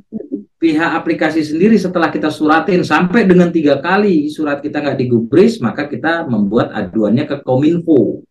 pihak 0.64 0.96
aplikasi 0.96 1.44
sendiri 1.44 1.76
setelah 1.76 2.08
kita 2.08 2.32
suratin 2.32 2.80
sampai 2.80 3.28
dengan 3.28 3.52
tiga 3.52 3.84
kali 3.84 4.32
surat 4.32 4.64
kita 4.64 4.80
nggak 4.80 4.96
digubris, 4.96 5.60
maka 5.60 5.84
kita 5.84 6.24
membuat 6.24 6.72
aduannya 6.72 7.28
ke 7.28 7.44
Kominfo, 7.44 8.24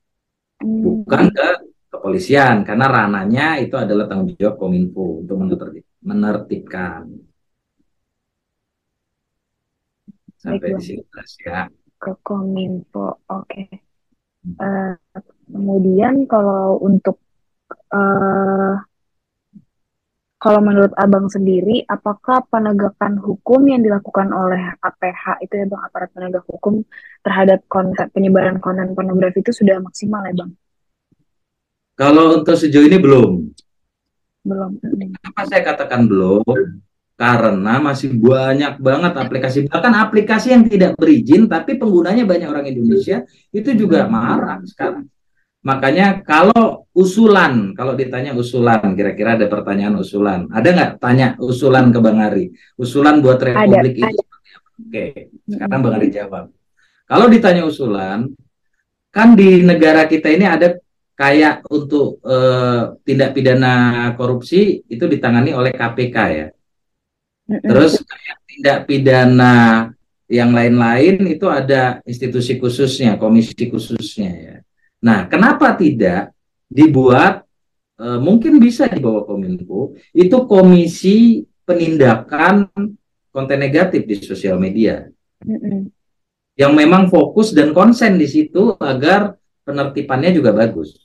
bukan 0.58 1.30
ke 1.30 1.48
kepolisian 1.94 2.66
karena 2.66 2.90
rananya 2.90 3.62
itu 3.62 3.78
adalah 3.78 4.10
tanggung 4.10 4.34
jawab 4.34 4.58
Kominfo 4.58 5.22
untuk 5.22 5.38
menertibkan. 6.02 7.06
Sampai 10.42 10.74
di 10.74 10.82
sini 10.82 11.06
ya. 11.46 11.70
Ke 12.02 12.18
Kominfo, 12.26 13.22
oke. 13.30 13.46
Okay. 13.46 13.70
Uh, 14.60 14.92
eh, 15.14 15.24
Kemudian 15.54 16.26
kalau 16.26 16.82
untuk 16.82 17.22
uh, 17.94 18.76
kalau 20.44 20.60
menurut 20.60 20.92
Abang 21.00 21.32
sendiri, 21.32 21.88
apakah 21.88 22.44
penegakan 22.52 23.16
hukum 23.16 23.64
yang 23.64 23.80
dilakukan 23.80 24.28
oleh 24.36 24.76
APH 24.84 25.40
itu 25.40 25.56
ya 25.56 25.66
Bang, 25.72 25.88
aparat 25.88 26.12
penegak 26.12 26.44
hukum 26.52 26.84
terhadap 27.24 27.64
konten 27.72 28.12
penyebaran 28.12 28.60
konten 28.60 28.92
pornografi 28.92 29.40
itu 29.40 29.56
sudah 29.56 29.80
maksimal 29.80 30.20
ya 30.28 30.36
Bang? 30.36 30.52
Kalau 31.96 32.44
untuk 32.44 32.60
sejauh 32.60 32.84
ini 32.84 33.00
belum. 33.00 33.56
Belum. 34.44 34.84
Kenapa 34.84 35.42
saya 35.48 35.64
katakan 35.64 36.12
belum? 36.12 36.44
Karena 37.16 37.80
masih 37.80 38.12
banyak 38.20 38.84
banget 38.84 39.14
aplikasi, 39.16 39.58
bahkan 39.72 39.96
aplikasi 39.96 40.52
yang 40.52 40.68
tidak 40.68 41.00
berizin, 41.00 41.48
tapi 41.48 41.80
penggunanya 41.80 42.28
banyak 42.28 42.52
orang 42.52 42.68
Indonesia, 42.68 43.24
itu 43.56 43.72
juga 43.80 44.12
marah 44.12 44.60
sekarang. 44.68 45.08
Makanya 45.64 46.28
kalau 46.28 46.84
usulan, 46.92 47.72
kalau 47.72 47.96
ditanya 47.96 48.36
usulan, 48.36 48.84
kira-kira 49.00 49.40
ada 49.40 49.48
pertanyaan 49.48 49.96
usulan. 49.96 50.52
Ada 50.52 50.70
nggak 50.76 50.92
tanya 51.00 51.28
usulan 51.40 51.88
ke 51.88 52.00
Bang 52.04 52.20
Ari? 52.20 52.52
Usulan 52.76 53.24
buat 53.24 53.40
Republik 53.40 53.96
ada, 53.96 54.12
ini 54.12 54.12
ada. 54.12 54.24
Oke, 54.76 55.06
sekarang 55.48 55.80
Bang 55.80 55.96
Ari 55.96 56.08
jawab. 56.12 56.52
Kalau 57.08 57.28
ditanya 57.32 57.64
usulan, 57.64 58.28
kan 59.08 59.40
di 59.40 59.64
negara 59.64 60.04
kita 60.04 60.28
ini 60.36 60.44
ada 60.44 60.76
kayak 61.16 61.64
untuk 61.72 62.20
uh, 62.28 63.00
tindak 63.08 63.32
pidana 63.32 64.12
korupsi 64.20 64.84
itu 64.84 65.06
ditangani 65.08 65.56
oleh 65.56 65.72
KPK 65.72 66.18
ya. 66.28 66.48
Terus 67.48 68.04
kayak 68.04 68.38
tindak 68.52 68.80
pidana 68.84 69.56
yang 70.28 70.52
lain-lain 70.52 71.24
itu 71.24 71.48
ada 71.48 72.04
institusi 72.04 72.60
khususnya, 72.60 73.16
komisi 73.16 73.72
khususnya 73.72 74.32
ya. 74.36 74.58
Nah, 75.04 75.28
kenapa 75.28 75.76
tidak 75.76 76.32
dibuat 76.72 77.44
e, 78.00 78.06
mungkin 78.24 78.56
bisa 78.58 78.88
di 78.88 79.04
bawah 79.04 79.28
Kominfo 79.28 80.00
itu 80.16 80.38
komisi 80.48 81.44
penindakan 81.68 82.72
konten 83.30 83.60
negatif 83.60 84.08
di 84.08 84.16
sosial 84.24 84.56
media. 84.56 85.04
Mm 85.44 85.60
-hmm. 85.60 85.82
Yang 86.56 86.74
memang 86.74 87.04
fokus 87.12 87.52
dan 87.52 87.76
konsen 87.76 88.16
di 88.16 88.30
situ 88.30 88.80
agar 88.80 89.36
penertibannya 89.68 90.32
juga 90.32 90.56
bagus. 90.56 90.96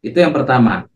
Itu 0.00 0.22
yang 0.22 0.32
pertama. 0.32 0.88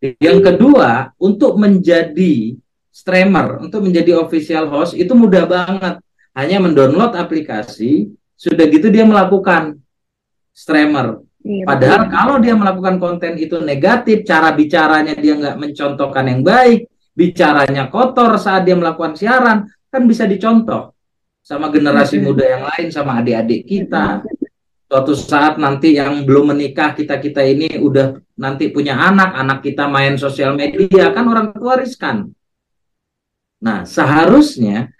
Yang 0.00 0.38
kedua, 0.42 1.14
untuk 1.20 1.54
menjadi 1.54 2.56
streamer, 2.90 3.62
untuk 3.62 3.86
menjadi 3.86 4.18
official 4.18 4.66
host 4.68 4.98
itu 4.98 5.12
mudah 5.14 5.46
banget. 5.46 5.94
Hanya 6.34 6.58
mendownload 6.58 7.14
aplikasi, 7.14 8.10
sudah 8.34 8.64
gitu 8.66 8.90
dia 8.90 9.06
melakukan 9.06 9.78
streamer 10.50 11.22
Iya, 11.40 11.64
Padahal 11.64 12.00
betul. 12.04 12.12
kalau 12.12 12.36
dia 12.36 12.54
melakukan 12.54 12.96
konten 13.00 13.32
itu 13.40 13.56
negatif, 13.64 14.28
cara 14.28 14.52
bicaranya 14.52 15.16
dia 15.16 15.34
nggak 15.40 15.56
mencontohkan 15.56 16.24
yang 16.28 16.42
baik, 16.44 16.84
bicaranya 17.16 17.88
kotor 17.88 18.36
saat 18.36 18.68
dia 18.68 18.76
melakukan 18.76 19.16
siaran, 19.16 19.64
kan 19.88 20.02
bisa 20.04 20.28
dicontoh 20.28 20.92
sama 21.40 21.72
generasi 21.72 22.20
muda 22.20 22.44
yang 22.44 22.64
lain, 22.68 22.92
sama 22.92 23.24
adik-adik 23.24 23.64
kita. 23.64 24.20
Suatu 24.90 25.14
saat 25.14 25.56
nanti 25.56 25.96
yang 25.96 26.26
belum 26.26 26.52
menikah 26.52 26.92
kita 26.92 27.22
kita 27.22 27.40
ini 27.46 27.78
udah 27.78 28.20
nanti 28.36 28.68
punya 28.68 28.98
anak, 28.98 29.32
anak 29.38 29.58
kita 29.64 29.86
main 29.86 30.18
sosial 30.20 30.52
media 30.58 31.14
kan 31.14 31.24
orang 31.30 31.54
tua 31.56 31.78
riskan. 31.78 32.28
Nah 33.64 33.86
seharusnya 33.86 34.90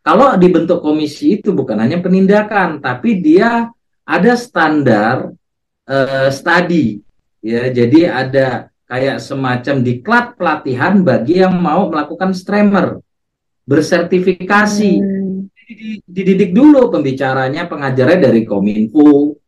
kalau 0.00 0.38
dibentuk 0.38 0.80
komisi 0.80 1.42
itu 1.42 1.50
bukan 1.52 1.76
hanya 1.82 1.98
penindakan, 1.98 2.78
tapi 2.78 3.18
dia 3.20 3.68
ada 4.06 4.32
standar 4.38 5.34
uh, 5.90 6.28
study. 6.30 7.02
Ya 7.42 7.72
jadi 7.74 8.00
ada 8.06 8.48
kayak 8.86 9.18
semacam 9.18 9.76
diklat 9.82 10.26
pelatihan 10.38 11.02
bagi 11.02 11.42
yang 11.42 11.58
mau 11.58 11.90
melakukan 11.90 12.30
streamer 12.32 13.02
bersertifikasi. 13.66 14.92
Hmm. 15.02 15.18
dididik 16.02 16.50
dulu 16.50 16.90
pembicaranya 16.90 17.70
pengajarnya 17.70 18.26
dari 18.26 18.42
kominfo 18.42 19.38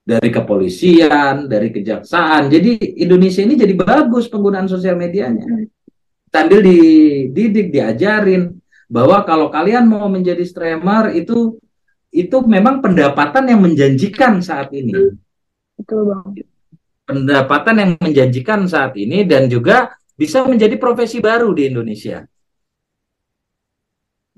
dari 0.00 0.32
kepolisian 0.32 1.44
dari 1.44 1.68
kejaksaan. 1.68 2.48
Jadi 2.48 2.96
Indonesia 3.04 3.44
ini 3.44 3.60
jadi 3.60 3.76
bagus 3.76 4.32
penggunaan 4.32 4.68
sosial 4.68 4.96
medianya. 4.96 5.44
Hmm. 5.44 5.68
sambil 6.28 6.60
dididik 6.60 7.72
diajarin 7.72 8.56
bahwa 8.88 9.20
kalau 9.24 9.52
kalian 9.52 9.84
mau 9.84 10.08
menjadi 10.08 10.44
streamer 10.44 11.12
itu 11.12 11.60
itu 12.08 12.36
memang 12.44 12.80
pendapatan 12.80 13.52
yang 13.52 13.60
menjanjikan 13.60 14.40
saat 14.40 14.72
ini 14.72 14.92
Betul 15.78 16.10
bang. 16.10 16.26
Pendapatan 17.08 17.76
yang 17.80 17.92
menjanjikan 18.02 18.68
saat 18.68 18.98
ini 18.98 19.24
dan 19.24 19.48
juga 19.48 19.96
bisa 20.18 20.44
menjadi 20.44 20.76
profesi 20.76 21.22
baru 21.22 21.54
di 21.54 21.70
Indonesia. 21.70 22.26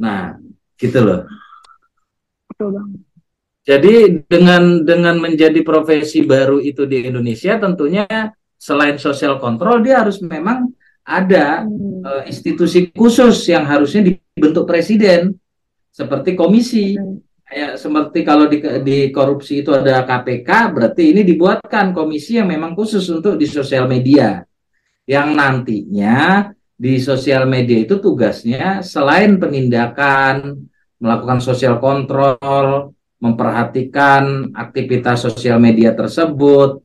Nah, 0.01 0.37
gitu 0.77 1.01
loh. 1.01 1.25
Jadi 3.65 4.25
dengan 4.29 4.85
dengan 4.85 5.17
menjadi 5.21 5.61
profesi 5.65 6.25
baru 6.25 6.61
itu 6.61 6.85
di 6.85 7.09
Indonesia 7.09 7.57
tentunya 7.61 8.07
selain 8.61 9.01
sosial 9.01 9.41
kontrol 9.41 9.81
dia 9.81 10.05
harus 10.05 10.21
memang 10.21 10.69
ada 11.01 11.65
hmm. 11.65 12.05
uh, 12.05 12.23
institusi 12.29 12.93
khusus 12.93 13.49
yang 13.49 13.65
harusnya 13.65 14.05
dibentuk 14.05 14.69
presiden 14.69 15.33
seperti 15.89 16.37
komisi 16.37 16.97
hmm. 16.97 17.30
Kayak 17.51 17.73
seperti 17.83 18.23
kalau 18.23 18.47
di, 18.47 18.63
di 18.87 19.11
korupsi 19.11 19.67
itu 19.67 19.75
ada 19.75 20.07
KPK 20.07 20.71
berarti 20.71 21.11
ini 21.11 21.27
dibuatkan 21.27 21.91
komisi 21.91 22.39
yang 22.39 22.47
memang 22.47 22.79
khusus 22.79 23.03
untuk 23.11 23.35
di 23.35 23.51
sosial 23.51 23.91
media. 23.91 24.47
Yang 25.03 25.29
nantinya 25.35 26.19
di 26.79 27.03
sosial 27.03 27.51
media 27.51 27.83
itu 27.83 27.99
tugasnya 27.99 28.87
selain 28.87 29.43
penindakan 29.43 30.63
melakukan 31.03 31.43
sosial 31.43 31.83
kontrol 31.83 32.95
memperhatikan 33.19 34.55
aktivitas 34.55 35.27
sosial 35.27 35.59
media 35.59 35.93
tersebut 35.93 36.81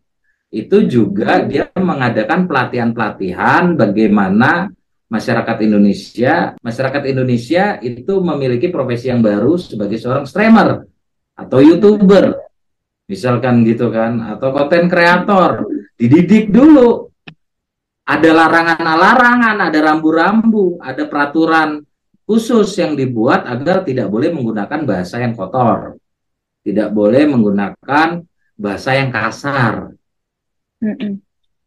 itu 0.49 0.77
juga 0.89 1.45
dia 1.45 1.69
mengadakan 1.77 2.49
pelatihan-pelatihan 2.49 3.77
bagaimana 3.77 4.71
masyarakat 5.15 5.57
Indonesia, 5.63 6.59
masyarakat 6.59 7.03
Indonesia 7.07 7.79
itu 7.79 8.19
memiliki 8.19 8.67
profesi 8.67 9.07
yang 9.07 9.23
baru 9.23 9.55
sebagai 9.55 9.95
seorang 9.95 10.27
streamer 10.27 10.83
atau 11.39 11.59
youtuber, 11.63 12.35
misalkan 13.07 13.63
gitu 13.63 13.87
kan, 13.95 14.35
atau 14.35 14.51
konten 14.51 14.91
kreator, 14.91 15.63
dididik 15.95 16.51
dulu. 16.51 17.07
Ada 18.05 18.29
larangan-larangan, 18.29 19.57
ada 19.65 19.79
rambu-rambu, 19.81 20.77
ada 20.77 21.09
peraturan 21.09 21.81
khusus 22.29 22.77
yang 22.77 22.93
dibuat 22.93 23.49
agar 23.49 23.81
tidak 23.81 24.11
boleh 24.13 24.29
menggunakan 24.29 24.85
bahasa 24.85 25.23
yang 25.23 25.33
kotor, 25.33 25.97
tidak 26.61 26.93
boleh 26.93 27.25
menggunakan 27.25 28.21
bahasa 28.53 28.89
yang 28.93 29.09
kasar, 29.09 29.95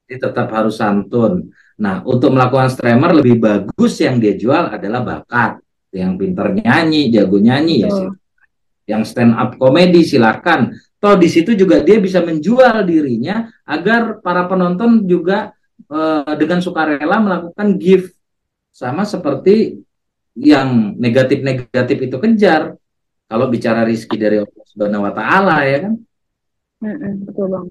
jadi 0.08 0.16
tetap 0.24 0.48
harus 0.54 0.78
santun. 0.78 1.50
Nah, 1.78 2.02
untuk 2.02 2.34
melakukan 2.34 2.74
streamer 2.74 3.14
lebih 3.14 3.38
bagus 3.38 4.02
yang 4.02 4.18
dia 4.18 4.34
jual 4.34 4.74
adalah 4.74 5.00
bakat. 5.06 5.62
Yang 5.94 6.12
pintar 6.20 6.52
nyanyi, 6.52 7.08
jago 7.08 7.38
nyanyi 7.38 7.86
ya 7.86 7.90
sih. 7.94 8.10
Yang 8.90 9.02
stand 9.14 9.38
up 9.38 9.54
komedi 9.56 10.02
silakan. 10.02 10.74
Toh 10.98 11.14
di 11.14 11.30
situ 11.30 11.54
juga 11.54 11.78
dia 11.78 12.02
bisa 12.02 12.18
menjual 12.18 12.82
dirinya 12.82 13.46
agar 13.62 14.18
para 14.18 14.50
penonton 14.50 15.06
juga 15.06 15.54
uh, 15.86 16.34
dengan 16.34 16.58
sukarela 16.58 17.22
melakukan 17.22 17.78
gift 17.78 18.18
sama 18.74 19.06
seperti 19.06 19.78
yang 20.34 20.98
negatif-negatif 20.98 21.98
itu 22.10 22.16
kejar. 22.18 22.74
Kalau 23.30 23.46
bicara 23.46 23.86
rizki 23.86 24.18
dari 24.18 24.42
Allah 24.42 24.64
Subhanahu 24.66 25.06
wa 25.06 25.12
taala 25.14 25.56
ya 25.62 25.78
kan. 25.86 25.94
betul 27.22 27.46
bang. 27.54 27.66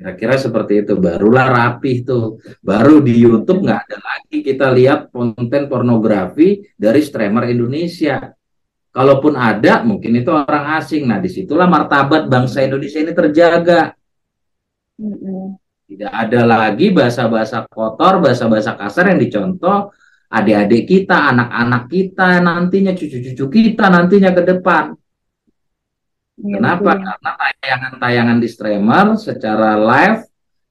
Kira-kira 0.00 0.40
seperti 0.40 0.80
itu. 0.80 0.96
Barulah 0.96 1.52
rapih 1.52 2.08
tuh. 2.08 2.40
Baru 2.64 3.04
di 3.04 3.20
YouTube 3.20 3.68
nggak 3.68 3.80
ada 3.84 3.98
lagi 4.00 4.40
kita 4.40 4.72
lihat 4.72 5.12
konten 5.12 5.68
pornografi 5.68 6.64
dari 6.72 7.04
streamer 7.04 7.52
Indonesia. 7.52 8.32
Kalaupun 8.88 9.36
ada, 9.36 9.84
mungkin 9.84 10.16
itu 10.16 10.32
orang 10.32 10.80
asing. 10.80 11.04
Nah, 11.04 11.20
di 11.20 11.28
situlah 11.28 11.68
martabat 11.68 12.32
bangsa 12.32 12.64
Indonesia 12.64 12.96
ini 12.96 13.12
terjaga. 13.12 13.92
Tidak 15.84 16.12
ada 16.16 16.40
lagi 16.48 16.88
bahasa-bahasa 16.88 17.68
kotor, 17.68 18.24
bahasa-bahasa 18.24 18.80
kasar 18.80 19.12
yang 19.12 19.20
dicontoh 19.20 19.92
adik-adik 20.30 20.86
kita, 20.86 21.28
anak-anak 21.34 21.82
kita 21.90 22.38
nantinya, 22.40 22.94
cucu-cucu 22.94 23.44
kita 23.50 23.84
nantinya 23.90 24.30
ke 24.32 24.42
depan. 24.48 24.94
Ya, 26.40 26.56
Kenapa? 26.56 26.96
Betul. 26.96 27.04
Karena 27.04 27.32
tayangan-tayangan 27.36 28.38
di 28.40 28.48
streamer 28.48 29.06
secara 29.20 29.76
live 29.76 30.24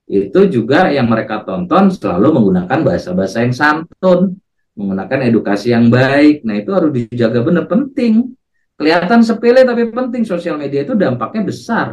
itu 0.09 0.39
juga 0.49 0.89
yang 0.89 1.05
mereka 1.05 1.45
tonton 1.45 1.93
selalu 1.93 2.41
menggunakan 2.41 2.79
bahasa-bahasa 2.81 3.45
yang 3.45 3.53
santun, 3.53 4.41
menggunakan 4.73 5.29
edukasi 5.29 5.69
yang 5.69 5.93
baik. 5.93 6.41
Nah, 6.41 6.57
itu 6.57 6.73
harus 6.73 6.89
dijaga 6.89 7.45
benar 7.45 7.69
penting. 7.69 8.33
Kelihatan 8.73 9.21
sepele 9.21 9.67
tapi 9.67 9.91
penting 9.91 10.25
sosial 10.25 10.57
media 10.57 10.81
itu 10.87 10.97
dampaknya 10.97 11.45
besar. 11.45 11.87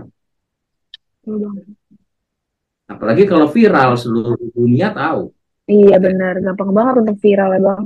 Apalagi 2.86 3.26
kalau 3.26 3.50
viral 3.50 3.98
seluruh 3.98 4.38
dunia 4.54 4.94
tahu. 4.94 5.34
Iya 5.66 5.98
benar, 5.98 6.38
gampang 6.38 6.70
banget 6.70 6.94
untuk 7.02 7.16
viral 7.18 7.58
ya 7.58 7.60
bang. 7.60 7.84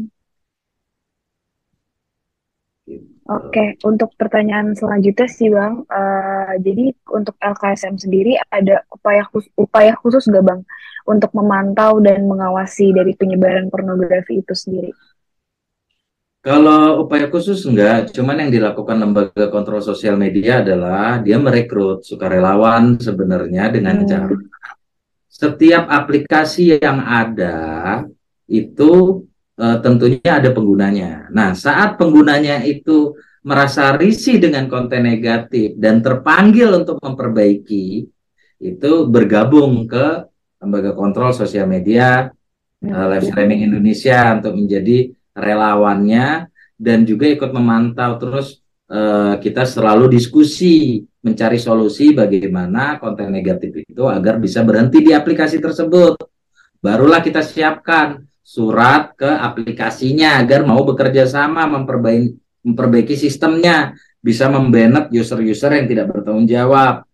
Oke, 3.31 3.79
untuk 3.87 4.11
pertanyaan 4.19 4.75
selanjutnya 4.75 5.29
sih 5.31 5.55
Bang, 5.55 5.87
uh, 5.87 6.53
jadi 6.59 6.91
untuk 7.15 7.39
LKSM 7.39 7.95
sendiri 7.95 8.35
ada 8.51 8.83
upaya 8.91 9.23
khusus, 9.31 9.55
upaya 9.55 9.95
khusus 9.95 10.27
nggak 10.27 10.43
Bang 10.43 10.67
untuk 11.07 11.31
memantau 11.39 12.03
dan 12.03 12.27
mengawasi 12.27 12.91
dari 12.91 13.15
penyebaran 13.15 13.71
pornografi 13.71 14.43
itu 14.43 14.51
sendiri? 14.51 14.91
Kalau 16.43 17.07
upaya 17.07 17.31
khusus 17.31 17.63
enggak, 17.69 18.11
cuman 18.11 18.49
yang 18.49 18.51
dilakukan 18.51 18.99
lembaga 18.99 19.47
kontrol 19.47 19.79
sosial 19.79 20.19
media 20.19 20.65
adalah 20.65 21.23
dia 21.23 21.39
merekrut 21.39 22.03
sukarelawan 22.03 22.99
sebenarnya 22.99 23.71
dengan 23.71 24.03
hmm. 24.03 24.09
cara 24.11 24.35
setiap 25.31 25.87
aplikasi 25.87 26.77
yang 26.83 27.01
ada 27.01 27.57
itu 28.51 29.23
uh, 29.61 29.79
tentunya 29.85 30.41
ada 30.41 30.51
penggunanya. 30.57 31.29
Nah, 31.29 31.53
saat 31.53 32.01
penggunanya 32.01 32.65
itu 32.65 33.13
merasa 33.45 33.93
risih 33.97 34.41
dengan 34.41 34.69
konten 34.73 35.05
negatif 35.05 35.77
dan 35.77 36.01
terpanggil 36.01 36.73
untuk 36.73 36.97
memperbaiki, 37.01 38.09
itu 38.61 38.93
bergabung 39.09 39.89
ke 39.89 40.29
lembaga 40.61 40.93
kontrol 40.93 41.33
sosial 41.33 41.65
media 41.65 42.29
uh, 42.85 43.07
live 43.17 43.29
streaming 43.29 43.65
Indonesia 43.65 44.37
untuk 44.37 44.57
menjadi 44.57 45.09
relawannya 45.33 46.49
dan 46.77 47.09
juga 47.09 47.29
ikut 47.33 47.49
memantau 47.53 48.21
terus 48.21 48.61
uh, 48.93 49.41
kita 49.41 49.65
selalu 49.65 50.13
diskusi 50.13 51.01
mencari 51.21 51.61
solusi 51.61 52.13
bagaimana 52.17 53.01
konten 53.01 53.33
negatif 53.33 53.85
itu 53.85 54.05
agar 54.09 54.41
bisa 54.41 54.65
berhenti 54.65 55.05
di 55.05 55.13
aplikasi 55.13 55.61
tersebut. 55.61 56.17
Barulah 56.81 57.21
kita 57.21 57.45
siapkan 57.45 58.25
surat 58.41 59.15
ke 59.15 59.29
aplikasinya 59.29 60.41
agar 60.41 60.67
mau 60.67 60.83
bekerja 60.83 61.29
sama 61.29 61.69
memperbaiki 61.71 62.41
memperbaiki 62.61 63.17
sistemnya, 63.17 63.97
bisa 64.21 64.53
membanet 64.53 65.09
user-user 65.09 65.81
yang 65.81 65.87
tidak 65.89 66.07
bertanggung 66.13 66.45
jawab. 66.45 67.09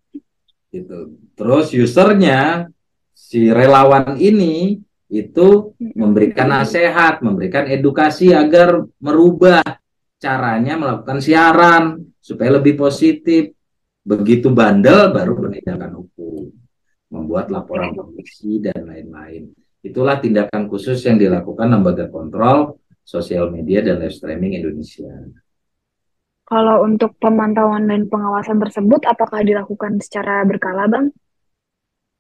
Gitu. 0.75 1.15
Terus 1.39 1.71
usernya 1.71 2.67
si 3.15 3.47
relawan 3.47 4.19
ini 4.19 4.83
itu 5.07 5.71
memberikan 5.79 6.51
nasihat, 6.51 7.23
memberikan 7.23 7.71
edukasi 7.71 8.35
agar 8.35 8.83
merubah 8.99 9.63
caranya 10.19 10.75
melakukan 10.75 11.23
siaran 11.23 12.11
supaya 12.19 12.59
lebih 12.59 12.75
positif. 12.75 13.55
Begitu 14.07 14.55
bandel 14.55 15.11
baru 15.11 15.35
penindakan 15.35 15.99
hukum, 15.99 16.47
membuat 17.11 17.51
laporan 17.51 17.91
polisi 17.91 18.63
dan 18.63 18.87
lain-lain. 18.87 19.51
Itulah 19.87 20.19
tindakan 20.19 20.67
khusus 20.67 20.99
yang 21.07 21.15
dilakukan 21.15 21.71
lembaga 21.71 22.11
kontrol 22.11 22.83
sosial 23.07 23.55
media 23.55 23.87
dan 23.87 24.03
live 24.03 24.11
streaming 24.11 24.59
Indonesia. 24.59 25.07
Kalau 26.47 26.83
untuk 26.87 27.15
pemantauan 27.19 27.91
dan 27.91 28.07
pengawasan 28.07 28.59
tersebut, 28.63 29.03
apakah 29.07 29.43
dilakukan 29.43 29.99
secara 29.99 30.47
berkala, 30.47 30.87
Bang? 30.87 31.11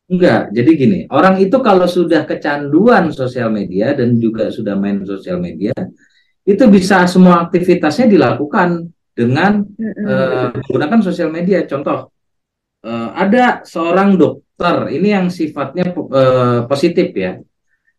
Enggak, 0.06 0.54
jadi 0.54 0.70
gini, 0.78 0.98
orang 1.10 1.42
itu 1.42 1.58
kalau 1.62 1.86
sudah 1.90 2.22
kecanduan 2.26 3.10
sosial 3.10 3.50
media 3.50 3.90
dan 3.94 4.18
juga 4.18 4.54
sudah 4.54 4.78
main 4.78 5.02
sosial 5.02 5.42
media, 5.42 5.74
itu 6.46 6.62
bisa 6.70 7.06
semua 7.10 7.42
aktivitasnya 7.46 8.06
dilakukan 8.06 8.86
dengan 9.10 9.66
uh, 10.06 10.54
menggunakan 10.54 11.02
sosial 11.02 11.34
media. 11.34 11.66
Contoh, 11.66 12.14
uh, 12.86 13.08
ada 13.18 13.66
seorang 13.66 14.14
dokter, 14.14 14.94
ini 14.94 15.10
yang 15.10 15.26
sifatnya 15.26 15.90
uh, 15.90 16.70
positif 16.70 17.10
ya, 17.10 17.42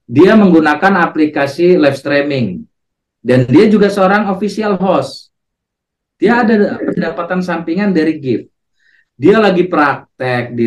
dia 0.07 0.39
menggunakan 0.39 1.03
aplikasi 1.03 1.75
live 1.75 1.99
streaming 1.99 2.63
dan 3.19 3.43
dia 3.43 3.67
juga 3.67 3.91
seorang 3.91 4.31
official 4.31 4.79
host. 4.79 5.35
Dia 6.15 6.41
ada 6.41 6.79
pendapatan 6.79 7.43
sampingan 7.43 7.91
dari 7.91 8.17
gift. 8.17 8.47
Dia 9.19 9.37
lagi 9.37 9.67
praktek 9.67 10.55
di 10.55 10.65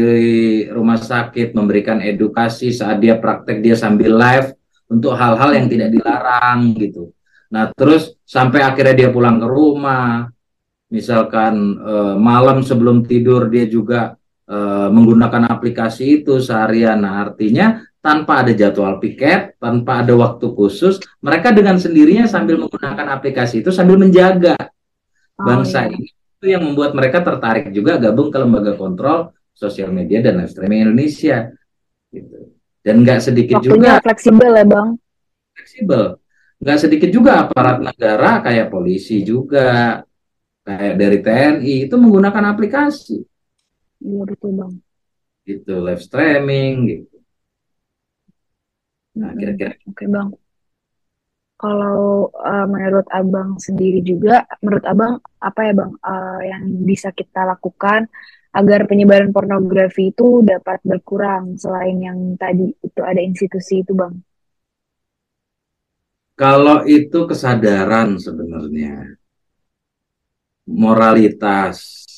rumah 0.69 1.01
sakit 1.01 1.57
memberikan 1.57 2.05
edukasi 2.05 2.71
saat 2.71 3.01
dia 3.01 3.17
praktek 3.17 3.65
dia 3.65 3.75
sambil 3.75 4.15
live 4.15 4.55
untuk 4.91 5.17
hal-hal 5.17 5.51
yang 5.57 5.67
tidak 5.71 5.89
dilarang 5.95 6.77
gitu. 6.77 7.15
Nah, 7.51 7.71
terus 7.75 8.15
sampai 8.27 8.63
akhirnya 8.63 9.07
dia 9.07 9.11
pulang 9.11 9.39
ke 9.43 9.47
rumah, 9.47 10.31
misalkan 10.91 11.79
eh, 11.79 12.15
malam 12.19 12.63
sebelum 12.63 13.07
tidur 13.07 13.47
dia 13.51 13.67
juga 13.71 14.19
eh, 14.47 14.89
menggunakan 14.91 15.51
aplikasi 15.51 16.23
itu 16.23 16.39
seharian. 16.43 17.03
Nah, 17.03 17.27
artinya 17.27 17.83
tanpa 18.01 18.41
ada 18.41 18.53
jadwal 18.57 18.97
piket, 18.97 19.61
tanpa 19.61 20.01
ada 20.01 20.17
waktu 20.17 20.51
khusus, 20.57 20.97
mereka 21.21 21.53
dengan 21.53 21.77
sendirinya 21.77 22.25
sambil 22.25 22.57
menggunakan 22.57 23.13
aplikasi 23.13 23.61
itu 23.61 23.69
sambil 23.69 24.01
menjaga 24.01 24.57
oh, 25.37 25.45
bangsa 25.45 25.85
iya. 25.89 25.97
ini 25.97 26.09
itu 26.41 26.57
yang 26.57 26.65
membuat 26.65 26.97
mereka 26.97 27.21
tertarik 27.21 27.69
juga 27.69 28.01
gabung 28.01 28.33
ke 28.33 28.41
lembaga 28.41 28.73
kontrol 28.73 29.29
sosial 29.53 29.93
media 29.93 30.25
dan 30.25 30.41
live 30.41 30.49
streaming 30.49 30.89
Indonesia 30.89 31.53
gitu. 32.09 32.57
Dan 32.81 33.05
nggak 33.05 33.21
sedikit 33.21 33.61
Waktunya 33.61 34.01
juga 34.01 34.05
fleksibel 34.09 34.51
ya 34.57 34.65
bang. 34.65 34.89
Fleksibel. 35.53 36.03
Nggak 36.65 36.79
sedikit 36.81 37.11
juga 37.13 37.45
aparat 37.45 37.85
negara 37.85 38.41
kayak 38.41 38.73
polisi 38.73 39.21
juga, 39.21 40.01
kayak 40.65 40.95
dari 40.97 41.19
TNI 41.21 41.75
itu 41.85 41.95
menggunakan 42.01 42.57
aplikasi. 42.57 43.21
Iya 44.01 44.25
betul 44.25 44.51
bang. 44.57 44.73
Gitu 45.45 45.75
live 45.77 46.01
streaming 46.01 46.73
gitu. 46.89 47.20
Nah, 49.19 49.35
kira-kira. 49.35 49.75
Oke, 49.91 50.07
Bang. 50.07 50.31
Kalau 51.61 52.33
uh, 52.33 52.67
menurut 52.71 53.05
Abang 53.13 53.61
sendiri 53.61 54.01
juga, 54.01 54.49
menurut 54.65 54.85
Abang 54.89 55.21
apa 55.43 55.61
ya, 55.69 55.73
Bang, 55.77 55.93
uh, 56.01 56.41
yang 56.41 56.65
bisa 56.89 57.13
kita 57.13 57.45
lakukan 57.45 58.09
agar 58.51 58.89
penyebaran 58.89 59.31
pornografi 59.31 60.11
itu 60.11 60.41
dapat 60.43 60.81
berkurang 60.83 61.61
selain 61.61 62.01
yang 62.01 62.19
tadi 62.41 62.73
itu 62.73 63.01
ada 63.05 63.21
institusi 63.21 63.85
itu, 63.85 63.93
Bang? 63.93 64.25
Kalau 66.33 66.89
itu 66.89 67.29
kesadaran 67.29 68.17
sebenarnya. 68.17 69.21
Moralitas. 70.65 72.09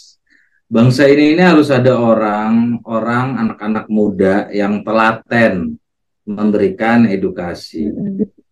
Bangsa 0.71 1.11
ini 1.11 1.35
ini 1.35 1.43
harus 1.43 1.69
ada 1.69 1.99
orang, 1.99 2.79
orang 2.87 3.43
anak-anak 3.43 3.91
muda 3.91 4.47
yang 4.55 4.87
telaten 4.87 5.82
memberikan 6.27 7.07
edukasi. 7.09 7.91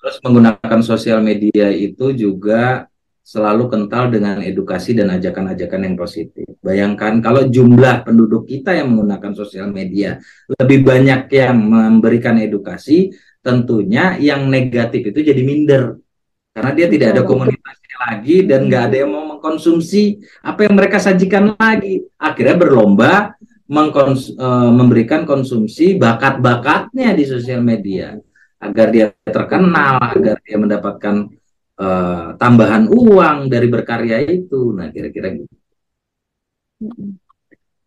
Terus 0.00 0.16
menggunakan 0.24 0.80
sosial 0.80 1.20
media 1.20 1.68
itu 1.70 2.10
juga 2.16 2.90
selalu 3.30 3.70
kental 3.70 4.10
dengan 4.10 4.42
edukasi 4.42 4.96
dan 4.96 5.12
ajakan-ajakan 5.14 5.86
yang 5.86 5.94
positif. 5.94 6.50
Bayangkan 6.64 7.22
kalau 7.22 7.46
jumlah 7.46 8.02
penduduk 8.02 8.48
kita 8.48 8.74
yang 8.74 8.90
menggunakan 8.90 9.32
sosial 9.38 9.70
media 9.70 10.18
lebih 10.50 10.82
banyak 10.82 11.30
yang 11.30 11.56
memberikan 11.62 12.40
edukasi, 12.42 13.14
tentunya 13.38 14.18
yang 14.18 14.50
negatif 14.50 15.14
itu 15.14 15.20
jadi 15.22 15.42
minder. 15.46 16.02
Karena 16.50 16.74
dia 16.74 16.90
tidak 16.90 17.14
ada 17.14 17.22
komunitasnya 17.22 17.96
lagi 18.10 18.36
dan 18.42 18.66
nggak 18.66 18.82
ada 18.90 18.96
yang 19.06 19.10
mau 19.14 19.24
mengkonsumsi 19.36 20.18
apa 20.42 20.66
yang 20.66 20.74
mereka 20.74 20.98
sajikan 20.98 21.54
lagi. 21.54 22.02
Akhirnya 22.18 22.58
berlomba 22.58 23.38
mengkons 23.70 24.34
uh, 24.34 24.70
memberikan 24.74 25.22
konsumsi 25.22 25.94
bakat-bakatnya 25.94 27.14
di 27.14 27.22
sosial 27.22 27.62
media 27.62 28.18
agar 28.58 28.86
dia 28.90 29.14
terkenal, 29.24 30.02
agar 30.02 30.36
dia 30.42 30.58
mendapatkan 30.58 31.30
uh, 31.78 32.34
tambahan 32.34 32.90
uang 32.90 33.46
dari 33.46 33.70
berkarya 33.70 34.26
itu. 34.26 34.74
Nah, 34.74 34.90
kira-kira 34.90 35.38
gitu. 35.38 35.54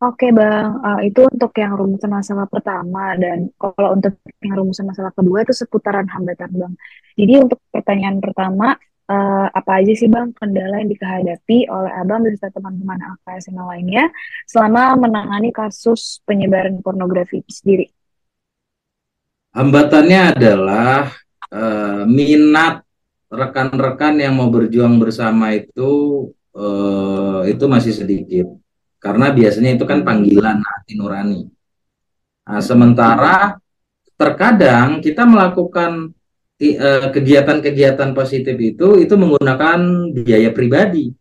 Oke 0.04 0.36
bang, 0.36 0.84
uh, 0.84 1.00
itu 1.00 1.24
untuk 1.24 1.52
yang 1.56 1.80
rumusan 1.80 2.12
masalah 2.12 2.44
pertama 2.48 3.16
dan 3.16 3.48
kalau 3.56 3.96
untuk 3.96 4.20
yang 4.44 4.60
rumusan 4.60 4.84
masalah 4.84 5.16
kedua 5.16 5.48
itu 5.48 5.56
seputaran 5.56 6.08
hambatan 6.12 6.52
bang. 6.52 6.74
Jadi 7.16 7.34
untuk 7.40 7.60
pertanyaan 7.72 8.20
pertama, 8.20 8.76
uh, 9.10 9.48
apa 9.52 9.72
aja 9.84 9.94
sih 9.96 10.08
Bang 10.08 10.32
kendala 10.36 10.80
yang 10.80 10.92
dihadapi 10.92 11.68
oleh 11.68 11.92
Abang 11.92 12.24
beserta 12.24 12.54
teman-teman 12.54 13.00
AKSN 13.00 13.58
lainnya 13.60 14.08
selama 14.48 14.96
menangani 15.00 15.50
kasus 15.52 16.24
penyebaran 16.24 16.80
pornografi 16.80 17.44
sendiri? 17.48 17.92
Hambatannya 19.54 20.22
adalah 20.34 21.14
uh, 21.54 22.04
minat 22.10 22.82
rekan-rekan 23.30 24.18
yang 24.22 24.38
mau 24.38 24.50
berjuang 24.50 24.98
bersama 25.02 25.54
itu 25.54 26.30
uh, 26.54 27.42
itu 27.46 27.66
masih 27.66 27.94
sedikit 27.94 28.48
karena 29.02 29.34
biasanya 29.34 29.76
itu 29.76 29.86
kan 29.86 30.02
panggilan 30.06 30.64
hati 30.64 30.96
nurani. 30.96 31.42
Nah, 32.44 32.62
sementara 32.64 33.58
terkadang 34.16 35.04
kita 35.04 35.28
melakukan 35.28 36.16
kegiatan-kegiatan 37.12 38.16
positif 38.16 38.56
itu 38.56 39.00
itu 39.02 39.14
menggunakan 39.20 39.80
biaya 40.14 40.50
pribadi, 40.56 41.12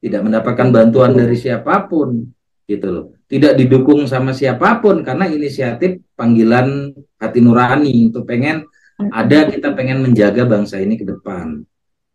tidak 0.00 0.20
mendapatkan 0.24 0.68
bantuan 0.68 1.16
dari 1.16 1.36
siapa 1.36 1.88
pun, 1.88 2.28
gitu 2.68 2.88
loh. 2.90 3.06
Tidak 3.30 3.54
didukung 3.54 4.10
sama 4.10 4.34
siapa 4.34 4.82
pun 4.82 5.06
karena 5.06 5.30
inisiatif 5.30 6.02
panggilan 6.18 6.90
hati 7.20 7.38
nurani 7.38 8.10
untuk 8.10 8.26
pengen 8.26 8.66
ada 8.98 9.46
kita 9.46 9.70
pengen 9.72 10.02
menjaga 10.02 10.44
bangsa 10.44 10.82
ini 10.82 10.98
ke 10.98 11.06
depan. 11.06 11.62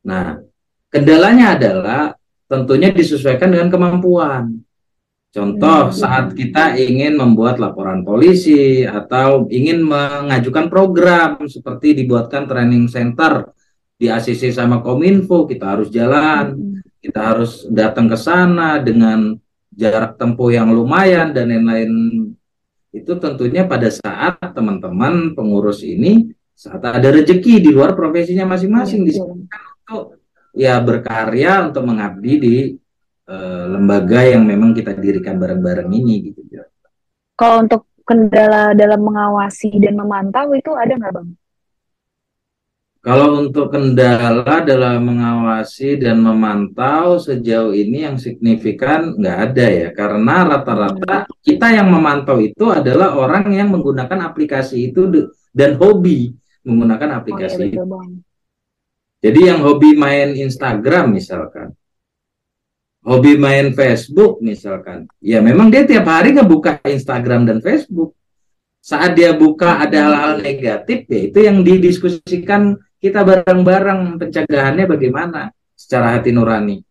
Nah, 0.05 0.37
kendalanya 0.91 1.55
adalah 1.55 2.13
tentunya 2.45 2.91
disesuaikan 2.91 3.53
dengan 3.53 3.71
kemampuan. 3.71 4.64
Contoh 5.35 5.91
hmm. 5.91 5.99
saat 5.99 6.31
kita 6.31 6.79
ingin 6.79 7.19
membuat 7.19 7.59
laporan 7.59 8.07
polisi 8.07 8.87
atau 8.87 9.43
ingin 9.51 9.83
mengajukan 9.83 10.71
program 10.71 11.43
seperti 11.43 11.91
dibuatkan 11.91 12.47
training 12.47 12.87
center 12.87 13.51
di 13.99 14.07
ACC 14.07 14.55
sama 14.55 14.79
Kominfo, 14.79 15.43
kita 15.43 15.75
harus 15.75 15.91
jalan, 15.91 16.55
hmm. 16.55 17.03
kita 17.03 17.19
harus 17.19 17.67
datang 17.67 18.07
ke 18.07 18.15
sana 18.15 18.79
dengan 18.79 19.35
jarak 19.75 20.15
tempuh 20.15 20.55
yang 20.55 20.71
lumayan 20.71 21.35
dan 21.35 21.51
lain-lain. 21.51 21.91
Itu 22.95 23.19
tentunya 23.19 23.67
pada 23.67 23.91
saat 23.91 24.39
teman-teman 24.39 25.35
pengurus 25.35 25.83
ini 25.83 26.31
saat 26.55 26.79
ada 26.79 27.11
rezeki 27.11 27.59
di 27.59 27.75
luar 27.75 27.91
profesinya 27.91 28.55
masing-masing 28.55 29.03
hmm. 29.03 29.51
untuk 29.83 30.23
ya 30.55 30.79
berkarya 30.79 31.67
untuk 31.67 31.83
mengabdi 31.83 32.33
di 32.39 32.55
uh, 33.29 33.65
lembaga 33.69 34.25
yang 34.25 34.45
memang 34.45 34.73
kita 34.73 34.93
dirikan 34.97 35.37
bareng-bareng 35.37 35.89
ini 35.89 36.31
gitu. 36.31 36.41
Kalau 37.35 37.67
untuk 37.67 37.89
kendala 38.05 38.71
dalam 38.77 39.01
mengawasi 39.01 39.75
dan 39.81 39.97
memantau 39.97 40.53
itu 40.53 40.71
ada 40.77 40.93
nggak 40.93 41.13
bang? 41.13 41.29
Kalau 43.05 43.37
untuk 43.37 43.69
kendala 43.69 44.65
dalam 44.65 45.05
mengawasi 45.05 46.01
dan 46.01 46.25
memantau 46.25 47.21
sejauh 47.21 47.69
ini 47.69 48.01
yang 48.01 48.17
signifikan 48.17 49.13
nggak 49.13 49.37
ada 49.51 49.67
ya, 49.69 49.89
karena 49.93 50.35
rata-rata 50.41 51.29
hmm. 51.29 51.37
kita 51.45 51.67
yang 51.69 51.93
memantau 51.93 52.41
itu 52.41 52.65
adalah 52.73 53.13
orang 53.13 53.53
yang 53.53 53.69
menggunakan 53.69 54.25
aplikasi 54.25 54.89
itu 54.89 55.05
dan 55.53 55.77
hobi 55.77 56.33
menggunakan 56.65 57.21
aplikasi. 57.21 57.77
Oh, 57.77 58.01
iya, 58.01 58.17
Jadi 59.21 59.39
yang 59.53 59.61
hobi 59.61 59.93
main 59.93 60.33
Instagram 60.33 61.13
misalkan, 61.13 61.77
hobi 63.05 63.37
main 63.37 63.71
Facebook 63.77 64.41
misalkan, 64.41 65.05
ya 65.21 65.39
memang 65.39 65.69
dia 65.69 65.85
tiap 65.85 66.09
hari 66.09 66.33
ngebuka 66.33 66.81
Instagram 66.81 67.45
dan 67.45 67.61
Facebook. 67.61 68.17
Saat 68.81 69.17
dia 69.17 69.33
buka 69.33 69.81
ada 69.81 69.97
hal-hal 70.09 70.33
negatif, 70.41 71.09
ya 71.09 71.19
itu 71.25 71.39
yang 71.41 71.65
didiskusikan 71.65 72.77
kita 73.01 73.21
bareng-bareng 73.21 74.17
pencegahannya 74.21 74.85
bagaimana 74.89 75.53
secara 75.73 76.17
hati 76.17 76.33
nurani. 76.33 76.81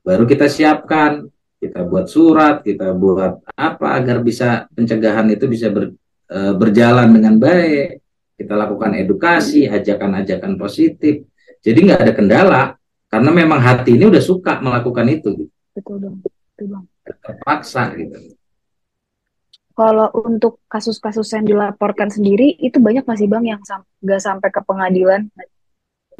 Baru 0.00 0.24
kita 0.24 0.48
siapkan, 0.48 1.28
kita 1.60 1.84
buat 1.84 2.08
surat, 2.08 2.64
kita 2.64 2.96
buat 2.96 3.44
apa 3.52 3.86
agar 4.00 4.24
bisa 4.24 4.64
pencegahan 4.72 5.28
itu 5.28 5.44
bisa 5.44 5.68
ber, 5.68 5.92
e, 6.24 6.38
berjalan 6.56 7.12
dengan 7.12 7.36
baik. 7.36 8.00
Kita 8.40 8.56
lakukan 8.56 8.96
edukasi, 8.96 9.68
ajakan-ajakan 9.68 10.56
positif. 10.56 11.28
Jadi 11.60 11.78
nggak 11.84 12.00
ada 12.00 12.12
kendala, 12.16 12.62
karena 13.10 13.30
memang 13.34 13.58
hati 13.58 13.98
ini 13.98 14.06
udah 14.06 14.22
suka 14.22 14.62
melakukan 14.62 15.06
itu 15.10 15.30
gitu. 15.34 15.54
betul 15.74 15.96
dong 15.98 16.16
betul 16.22 16.66
bang 16.70 16.84
terpaksa 17.26 17.90
gitu 17.98 18.38
kalau 19.74 20.12
untuk 20.12 20.62
kasus-kasus 20.70 21.26
yang 21.34 21.44
dilaporkan 21.48 22.12
sendiri 22.12 22.54
itu 22.62 22.78
banyak 22.78 23.02
masih 23.02 23.26
bang 23.26 23.58
yang 23.58 23.60
sam 23.66 23.82
nggak 23.98 24.22
sampai 24.22 24.48
ke 24.54 24.60
pengadilan 24.62 25.26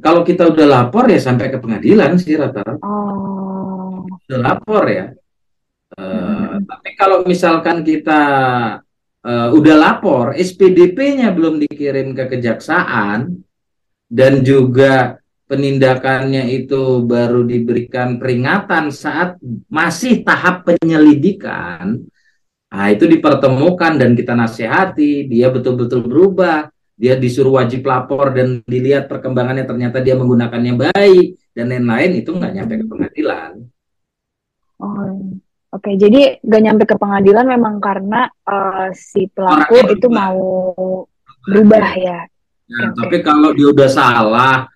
kalau 0.03 0.27
kita 0.27 0.51
udah 0.51 0.67
lapor 0.67 1.07
ya 1.07 1.21
sampai 1.23 1.47
ke 1.53 1.63
pengadilan 1.63 2.19
sih 2.19 2.35
rata-rata 2.35 2.83
oh. 2.83 4.03
udah 4.27 4.39
lapor 4.41 4.83
ya 4.91 5.07
uh, 5.95 6.03
hmm. 6.03 6.67
tapi 6.67 6.91
kalau 6.99 7.23
misalkan 7.23 7.87
kita 7.87 8.23
uh, 9.23 9.49
udah 9.55 9.77
lapor 9.77 10.35
SPDP-nya 10.35 11.31
belum 11.31 11.61
dikirim 11.63 12.17
ke 12.17 12.25
kejaksaan 12.37 13.45
dan 14.11 14.43
juga 14.43 15.20
penindakannya 15.51 16.47
itu 16.47 17.03
baru 17.03 17.43
diberikan 17.43 18.23
peringatan 18.23 18.95
saat 18.95 19.35
masih 19.67 20.23
tahap 20.23 20.63
penyelidikan, 20.63 22.07
nah 22.71 22.87
itu 22.87 23.11
dipertemukan 23.11 23.99
dan 23.99 24.15
kita 24.15 24.39
nasihati, 24.39 25.27
dia 25.27 25.51
betul-betul 25.51 26.07
berubah, 26.07 26.71
dia 26.95 27.19
disuruh 27.19 27.59
wajib 27.59 27.83
lapor 27.83 28.31
dan 28.31 28.63
dilihat 28.63 29.11
perkembangannya 29.11 29.67
ternyata 29.67 29.99
dia 29.99 30.15
menggunakannya 30.15 30.79
baik 30.79 31.35
dan 31.51 31.75
lain-lain 31.75 32.23
itu 32.23 32.31
nggak 32.31 32.53
nyampe 32.55 32.75
ke 32.79 32.87
pengadilan. 32.87 33.53
Oh, 34.79 34.95
oke. 35.75 35.83
Okay. 35.83 35.99
Jadi 35.99 36.39
nggak 36.47 36.63
nyampe 36.63 36.85
ke 36.87 36.95
pengadilan 36.95 37.47
memang 37.59 37.83
karena 37.83 38.31
uh, 38.47 38.95
si 38.95 39.27
pelaku 39.35 39.99
itu 39.99 40.07
mau 40.07 40.39
berubah 41.51 41.91
ya. 41.99 42.21
ya 42.71 42.87
okay, 42.95 42.95
tapi 42.95 43.17
kalau 43.27 43.51
dia 43.51 43.67
udah 43.75 43.91
salah, 43.91 44.70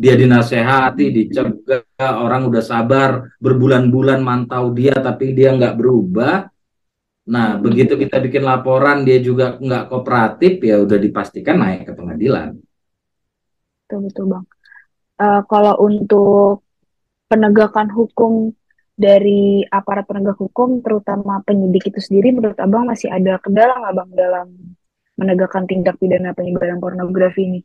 dia 0.00 0.16
dinasehati, 0.16 1.12
dicegah, 1.12 1.84
orang 2.00 2.48
udah 2.48 2.64
sabar 2.64 3.36
berbulan-bulan 3.36 4.24
mantau 4.24 4.72
dia 4.72 4.96
tapi 4.96 5.36
dia 5.36 5.52
nggak 5.52 5.76
berubah. 5.76 6.48
Nah, 7.28 7.60
begitu 7.60 8.00
kita 8.00 8.16
bikin 8.16 8.48
laporan 8.48 9.04
dia 9.04 9.20
juga 9.20 9.60
nggak 9.60 9.92
kooperatif 9.92 10.56
ya 10.64 10.80
udah 10.80 10.96
dipastikan 10.96 11.60
naik 11.60 11.84
ke 11.84 11.92
pengadilan. 11.92 12.56
Betul 13.84 14.08
betul 14.08 14.24
bang. 14.32 14.44
Uh, 15.20 15.42
kalau 15.44 15.76
untuk 15.84 16.64
penegakan 17.28 17.92
hukum 17.92 18.56
dari 18.96 19.68
aparat 19.68 20.08
penegak 20.08 20.40
hukum, 20.40 20.80
terutama 20.80 21.44
penyidik 21.44 21.92
itu 21.92 22.00
sendiri, 22.00 22.40
menurut 22.40 22.56
abang 22.56 22.88
masih 22.88 23.12
ada 23.12 23.36
kendala 23.36 23.84
nggak 23.84 23.94
bang 24.00 24.10
dalam 24.16 24.48
menegakkan 25.20 25.68
tindak 25.68 26.00
pidana 26.00 26.32
penyebaran 26.32 26.80
pornografi 26.80 27.44
ini? 27.44 27.60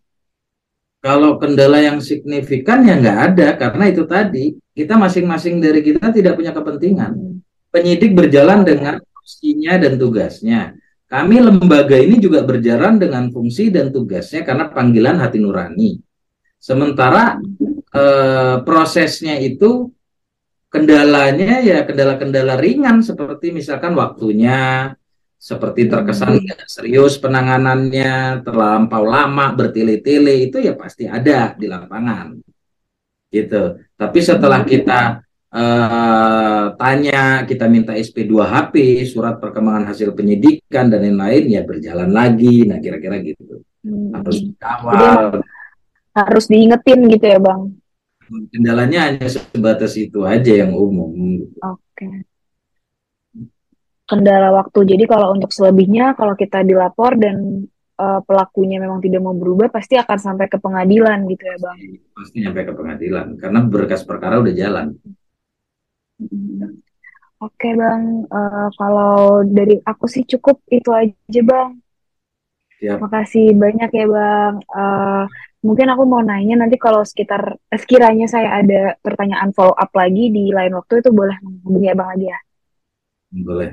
Kalau 1.06 1.38
kendala 1.38 1.86
yang 1.86 2.02
signifikan 2.02 2.82
ya 2.82 2.98
nggak 2.98 3.20
ada, 3.30 3.48
karena 3.62 3.94
itu 3.94 4.10
tadi 4.10 4.58
kita 4.74 4.98
masing-masing 4.98 5.62
dari 5.62 5.86
kita 5.86 6.10
tidak 6.10 6.34
punya 6.34 6.50
kepentingan. 6.50 7.14
Penyidik 7.70 8.18
berjalan 8.18 8.66
dengan 8.66 8.98
fungsinya 8.98 9.78
dan 9.78 10.02
tugasnya. 10.02 10.74
Kami 11.06 11.46
lembaga 11.46 11.94
ini 12.02 12.18
juga 12.18 12.42
berjalan 12.42 12.98
dengan 12.98 13.30
fungsi 13.30 13.70
dan 13.70 13.94
tugasnya 13.94 14.42
karena 14.42 14.66
panggilan 14.74 15.22
hati 15.22 15.38
nurani. 15.38 16.02
Sementara 16.58 17.38
eh, 17.94 18.58
prosesnya 18.66 19.38
itu 19.38 19.94
kendalanya 20.74 21.62
ya 21.62 21.86
kendala-kendala 21.86 22.58
ringan 22.58 23.06
seperti 23.06 23.54
misalkan 23.54 23.94
waktunya, 23.94 24.90
seperti 25.46 25.86
terkesan 25.86 26.42
hmm. 26.42 26.66
serius 26.66 27.22
penanganannya, 27.22 28.42
terlampau 28.42 29.06
lama, 29.06 29.54
bertele-tele 29.54 30.50
itu 30.50 30.58
ya 30.58 30.74
pasti 30.74 31.06
ada 31.06 31.54
di 31.54 31.70
lapangan. 31.70 32.34
Gitu. 33.30 33.78
Tapi 33.94 34.20
setelah 34.26 34.66
kita 34.66 35.22
uh, 35.54 36.74
tanya, 36.82 37.46
kita 37.46 37.70
minta 37.70 37.94
SP2HP, 37.94 39.06
surat 39.06 39.38
perkembangan 39.38 39.94
hasil 39.94 40.18
penyidikan 40.18 40.90
dan 40.90 41.06
lain-lain 41.06 41.46
ya 41.46 41.62
berjalan 41.62 42.10
lagi. 42.10 42.66
Nah, 42.66 42.82
kira-kira 42.82 43.22
gitu. 43.22 43.62
Hmm. 43.86 44.18
Harus 44.18 44.42
dikawal. 44.50 45.46
harus 46.16 46.46
diingetin 46.50 47.06
gitu 47.12 47.26
ya, 47.28 47.38
Bang. 47.38 47.76
Kendalanya 48.50 49.14
hanya 49.14 49.30
sebatas 49.30 49.94
itu 49.94 50.26
aja 50.26 50.66
yang 50.66 50.74
umum. 50.74 51.14
Oke. 51.62 51.78
Okay. 51.94 52.35
Kendala 54.06 54.54
waktu. 54.54 54.86
Jadi 54.86 55.04
kalau 55.10 55.34
untuk 55.34 55.50
selebihnya 55.50 56.14
kalau 56.14 56.38
kita 56.38 56.62
dilapor 56.62 57.18
dan 57.18 57.66
uh, 57.98 58.22
pelakunya 58.22 58.78
memang 58.78 59.02
tidak 59.02 59.26
mau 59.26 59.34
berubah 59.34 59.74
pasti 59.74 59.98
akan 59.98 60.18
sampai 60.22 60.46
ke 60.46 60.62
pengadilan 60.62 61.26
gitu 61.26 61.44
ya, 61.44 61.58
Bang. 61.58 61.78
Pasti 62.14 62.38
sampai 62.46 62.64
ke 62.64 62.74
pengadilan 62.78 63.28
karena 63.42 63.60
berkas 63.66 64.06
perkara 64.06 64.38
udah 64.38 64.54
jalan. 64.54 64.94
Oke 67.44 67.76
bang, 67.76 68.24
uh, 68.32 68.72
kalau 68.80 69.44
dari 69.44 69.76
aku 69.84 70.08
sih 70.08 70.24
cukup 70.24 70.64
itu 70.72 70.88
aja 70.96 71.42
bang. 71.44 71.70
Siap. 72.80 72.98
Makasih 73.04 73.52
banyak 73.54 73.92
ya 73.92 74.06
bang. 74.08 74.56
Uh, 74.72 75.24
mungkin 75.60 75.92
aku 75.92 76.08
mau 76.08 76.24
nanya 76.24 76.64
nanti 76.64 76.80
kalau 76.80 77.04
sekitar 77.04 77.60
sekiranya 77.68 78.26
saya 78.32 78.64
ada 78.64 78.96
pertanyaan 79.04 79.52
follow 79.52 79.76
up 79.76 79.92
lagi 79.92 80.32
di 80.32 80.50
lain 80.56 80.80
waktu 80.80 81.04
itu 81.04 81.12
boleh 81.12 81.36
menghubungi 81.44 81.88
abang 81.92 82.10
lagi 82.16 82.28
ya. 82.32 82.40
Boleh. 83.36 83.70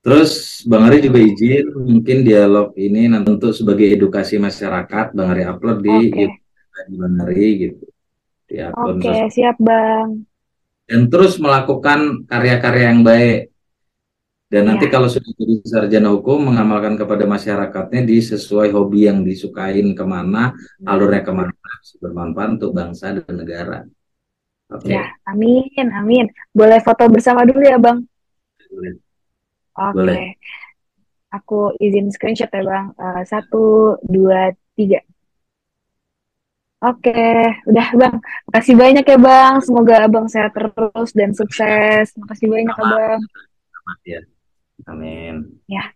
Terus 0.00 0.64
Bang 0.64 0.88
Ari 0.88 1.04
juga 1.04 1.20
izin 1.20 1.76
mungkin 1.76 2.24
dialog 2.24 2.72
ini 2.76 3.08
nanti 3.12 3.28
untuk 3.36 3.52
sebagai 3.52 3.84
edukasi 3.84 4.40
masyarakat 4.40 5.12
Bang 5.12 5.28
Ari 5.36 5.44
upload 5.44 5.78
di 5.84 5.92
okay. 5.92 6.04
YouTube 6.08 6.34
Bang 6.96 7.16
Ari 7.24 7.48
gitu. 7.68 7.84
Oke, 8.50 9.06
okay, 9.06 9.30
siap 9.30 9.60
Bang 9.60 10.30
dan 10.90 11.06
terus 11.06 11.38
melakukan 11.38 12.26
karya-karya 12.26 12.90
yang 12.90 13.06
baik. 13.06 13.54
Dan 14.50 14.66
nanti 14.66 14.90
ya. 14.90 14.98
kalau 14.98 15.06
sudah 15.06 15.30
jadi 15.38 15.62
sarjana 15.62 16.10
hukum 16.10 16.50
mengamalkan 16.50 16.98
kepada 16.98 17.22
masyarakatnya 17.22 18.02
di 18.02 18.18
sesuai 18.18 18.74
hobi 18.74 19.06
yang 19.06 19.22
disukain 19.22 19.94
ke 19.94 20.02
mana, 20.02 20.50
hmm. 20.50 20.90
alurnya 20.90 21.22
ke 21.22 21.30
mana, 21.30 21.54
bermanfaat 22.02 22.58
untuk 22.58 22.74
bangsa 22.74 23.14
dan 23.14 23.30
negara. 23.30 23.86
Oke. 24.74 24.90
Okay. 24.90 24.98
Ya, 24.98 25.06
amin, 25.30 25.86
amin. 25.94 26.26
Boleh 26.50 26.82
foto 26.82 27.06
bersama 27.06 27.46
dulu 27.46 27.62
ya, 27.62 27.78
Bang? 27.78 28.02
Boleh. 28.74 28.98
Oke. 29.80 29.96
Okay. 29.96 30.24
Aku 31.30 31.72
izin 31.80 32.12
screenshot 32.12 32.50
ya, 32.52 32.60
Bang. 32.60 32.92
Uh, 32.98 33.22
satu, 33.24 33.96
dua, 34.04 34.52
tiga. 34.76 35.00
Oke, 36.80 37.12
udah 37.68 37.88
Bang. 37.92 38.16
Makasih 38.48 38.72
banyak 38.72 39.04
ya 39.04 39.18
Bang. 39.20 39.60
Semoga 39.60 40.08
Abang 40.08 40.26
sehat 40.32 40.56
terus 40.56 41.12
dan 41.12 41.36
sukses. 41.36 42.16
Makasih 42.16 42.48
banyak 42.48 42.72
ya 42.72 42.84
Bang. 42.88 43.20
Ya. 44.08 44.20
Amin. 44.88 45.60
Ya. 45.68 45.92